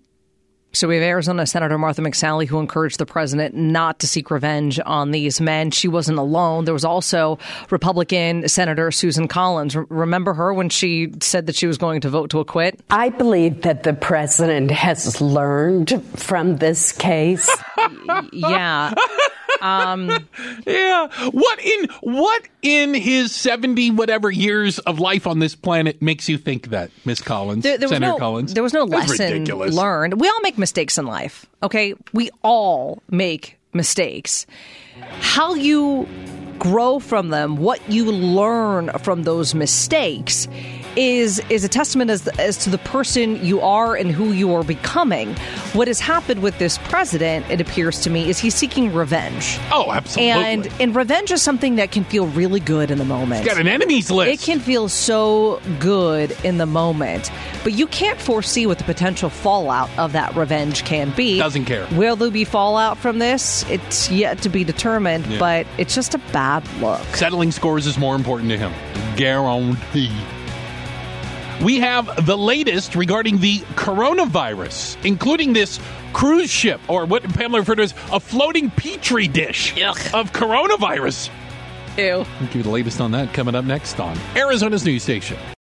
So 0.72 0.86
we 0.86 0.96
have 0.96 1.02
Arizona 1.02 1.46
Senator 1.46 1.78
Martha 1.78 2.02
McSally 2.02 2.46
who 2.46 2.60
encouraged 2.60 2.98
the 2.98 3.06
president 3.06 3.54
not 3.54 4.00
to 4.00 4.06
seek 4.06 4.30
revenge 4.30 4.78
on 4.84 5.10
these 5.12 5.40
men. 5.40 5.70
She 5.70 5.88
wasn't 5.88 6.18
alone. 6.18 6.66
There 6.66 6.74
was 6.74 6.84
also 6.84 7.38
Republican 7.70 8.46
Senator 8.48 8.90
Susan 8.90 9.28
Collins. 9.28 9.74
Remember 9.76 10.34
her 10.34 10.52
when 10.52 10.68
she 10.68 11.12
said 11.20 11.46
that 11.46 11.56
she 11.56 11.66
was 11.66 11.78
going 11.78 12.02
to 12.02 12.10
vote 12.10 12.30
to 12.30 12.40
acquit? 12.40 12.78
I 12.90 13.08
believe 13.08 13.62
that 13.62 13.82
the 13.82 13.94
president 13.94 14.70
has 14.70 15.20
learned 15.20 16.02
from 16.16 16.56
this 16.56 16.92
case. 16.92 17.48
yeah. 18.32 18.92
Um, 19.60 20.08
yeah. 20.66 21.08
What 21.30 21.60
in 21.60 21.88
what 22.00 22.42
in 22.62 22.94
his 22.94 23.34
seventy 23.34 23.90
whatever 23.90 24.30
years 24.30 24.78
of 24.80 24.98
life 24.98 25.26
on 25.26 25.38
this 25.38 25.54
planet 25.54 26.00
makes 26.02 26.28
you 26.28 26.38
think 26.38 26.68
that, 26.68 26.90
Miss 27.04 27.20
Collins, 27.20 27.62
there, 27.62 27.78
there 27.78 27.88
Senator 27.88 28.12
no, 28.12 28.18
Collins? 28.18 28.54
There 28.54 28.62
was 28.62 28.72
no 28.72 28.86
That's 28.86 29.10
lesson 29.10 29.32
ridiculous. 29.32 29.74
learned. 29.74 30.20
We 30.20 30.28
all 30.28 30.40
make 30.42 30.58
mistakes 30.58 30.98
in 30.98 31.06
life. 31.06 31.46
Okay, 31.62 31.94
we 32.12 32.30
all 32.42 33.02
make 33.10 33.58
mistakes. 33.72 34.46
How 35.20 35.54
you 35.54 36.08
grow 36.58 36.98
from 36.98 37.28
them, 37.28 37.56
what 37.56 37.80
you 37.90 38.10
learn 38.10 38.90
from 38.98 39.22
those 39.22 39.54
mistakes 39.54 40.48
is 40.98 41.40
is 41.48 41.62
a 41.62 41.68
testament 41.68 42.10
as 42.10 42.26
as 42.38 42.56
to 42.58 42.70
the 42.70 42.78
person 42.78 43.42
you 43.44 43.60
are 43.60 43.94
and 43.94 44.10
who 44.10 44.32
you 44.32 44.52
are 44.52 44.64
becoming. 44.64 45.34
What 45.72 45.86
has 45.86 46.00
happened 46.00 46.42
with 46.42 46.58
this 46.58 46.76
president, 46.78 47.48
it 47.48 47.60
appears 47.60 48.00
to 48.00 48.10
me, 48.10 48.28
is 48.28 48.38
he's 48.38 48.54
seeking 48.54 48.92
revenge. 48.92 49.58
Oh, 49.70 49.92
absolutely. 49.92 50.32
And 50.32 50.68
and 50.80 50.96
revenge 50.96 51.30
is 51.30 51.40
something 51.40 51.76
that 51.76 51.92
can 51.92 52.02
feel 52.04 52.26
really 52.26 52.60
good 52.60 52.90
in 52.90 52.98
the 52.98 53.04
moment. 53.04 53.44
He's 53.44 53.52
got 53.52 53.60
an 53.60 53.68
enemies 53.68 54.10
list. 54.10 54.32
It 54.42 54.44
can 54.44 54.58
feel 54.58 54.88
so 54.88 55.60
good 55.78 56.36
in 56.42 56.58
the 56.58 56.66
moment, 56.66 57.30
but 57.62 57.74
you 57.74 57.86
can't 57.86 58.20
foresee 58.20 58.66
what 58.66 58.78
the 58.78 58.84
potential 58.84 59.30
fallout 59.30 59.90
of 59.98 60.12
that 60.12 60.34
revenge 60.34 60.84
can 60.84 61.10
be. 61.14 61.38
Doesn't 61.38 61.66
care. 61.66 61.86
Will 61.92 62.16
there 62.16 62.30
be 62.30 62.44
fallout 62.44 62.98
from 62.98 63.20
this? 63.20 63.64
It's 63.70 64.10
yet 64.10 64.42
to 64.42 64.48
be 64.48 64.64
determined, 64.64 65.26
Yeah. 65.26 65.38
but 65.38 65.66
it's 65.78 65.94
just 65.94 66.14
a 66.14 66.18
bad 66.32 66.66
look. 66.80 67.00
Settling 67.14 67.52
scores 67.52 67.86
is 67.86 67.96
more 67.98 68.16
important 68.16 68.50
to 68.50 68.58
him. 68.58 68.72
Guarantee. 69.16 70.10
We 71.62 71.80
have 71.80 72.24
the 72.24 72.38
latest 72.38 72.94
regarding 72.94 73.38
the 73.38 73.58
coronavirus, 73.74 75.04
including 75.04 75.52
this 75.52 75.80
cruise 76.12 76.50
ship, 76.50 76.80
or 76.86 77.04
what 77.04 77.24
Pamela 77.24 77.60
referred 77.60 77.76
to 77.76 77.82
as 77.82 77.94
a 78.12 78.20
floating 78.20 78.70
petri 78.70 79.26
dish 79.26 79.72
of 79.82 80.32
coronavirus. 80.32 81.30
Ew. 81.96 82.04
We'll 82.04 82.46
give 82.46 82.56
you 82.56 82.62
the 82.62 82.70
latest 82.70 83.00
on 83.00 83.10
that 83.10 83.34
coming 83.34 83.56
up 83.56 83.64
next 83.64 83.98
on 83.98 84.16
Arizona's 84.36 84.84
news 84.84 85.02
station. 85.02 85.36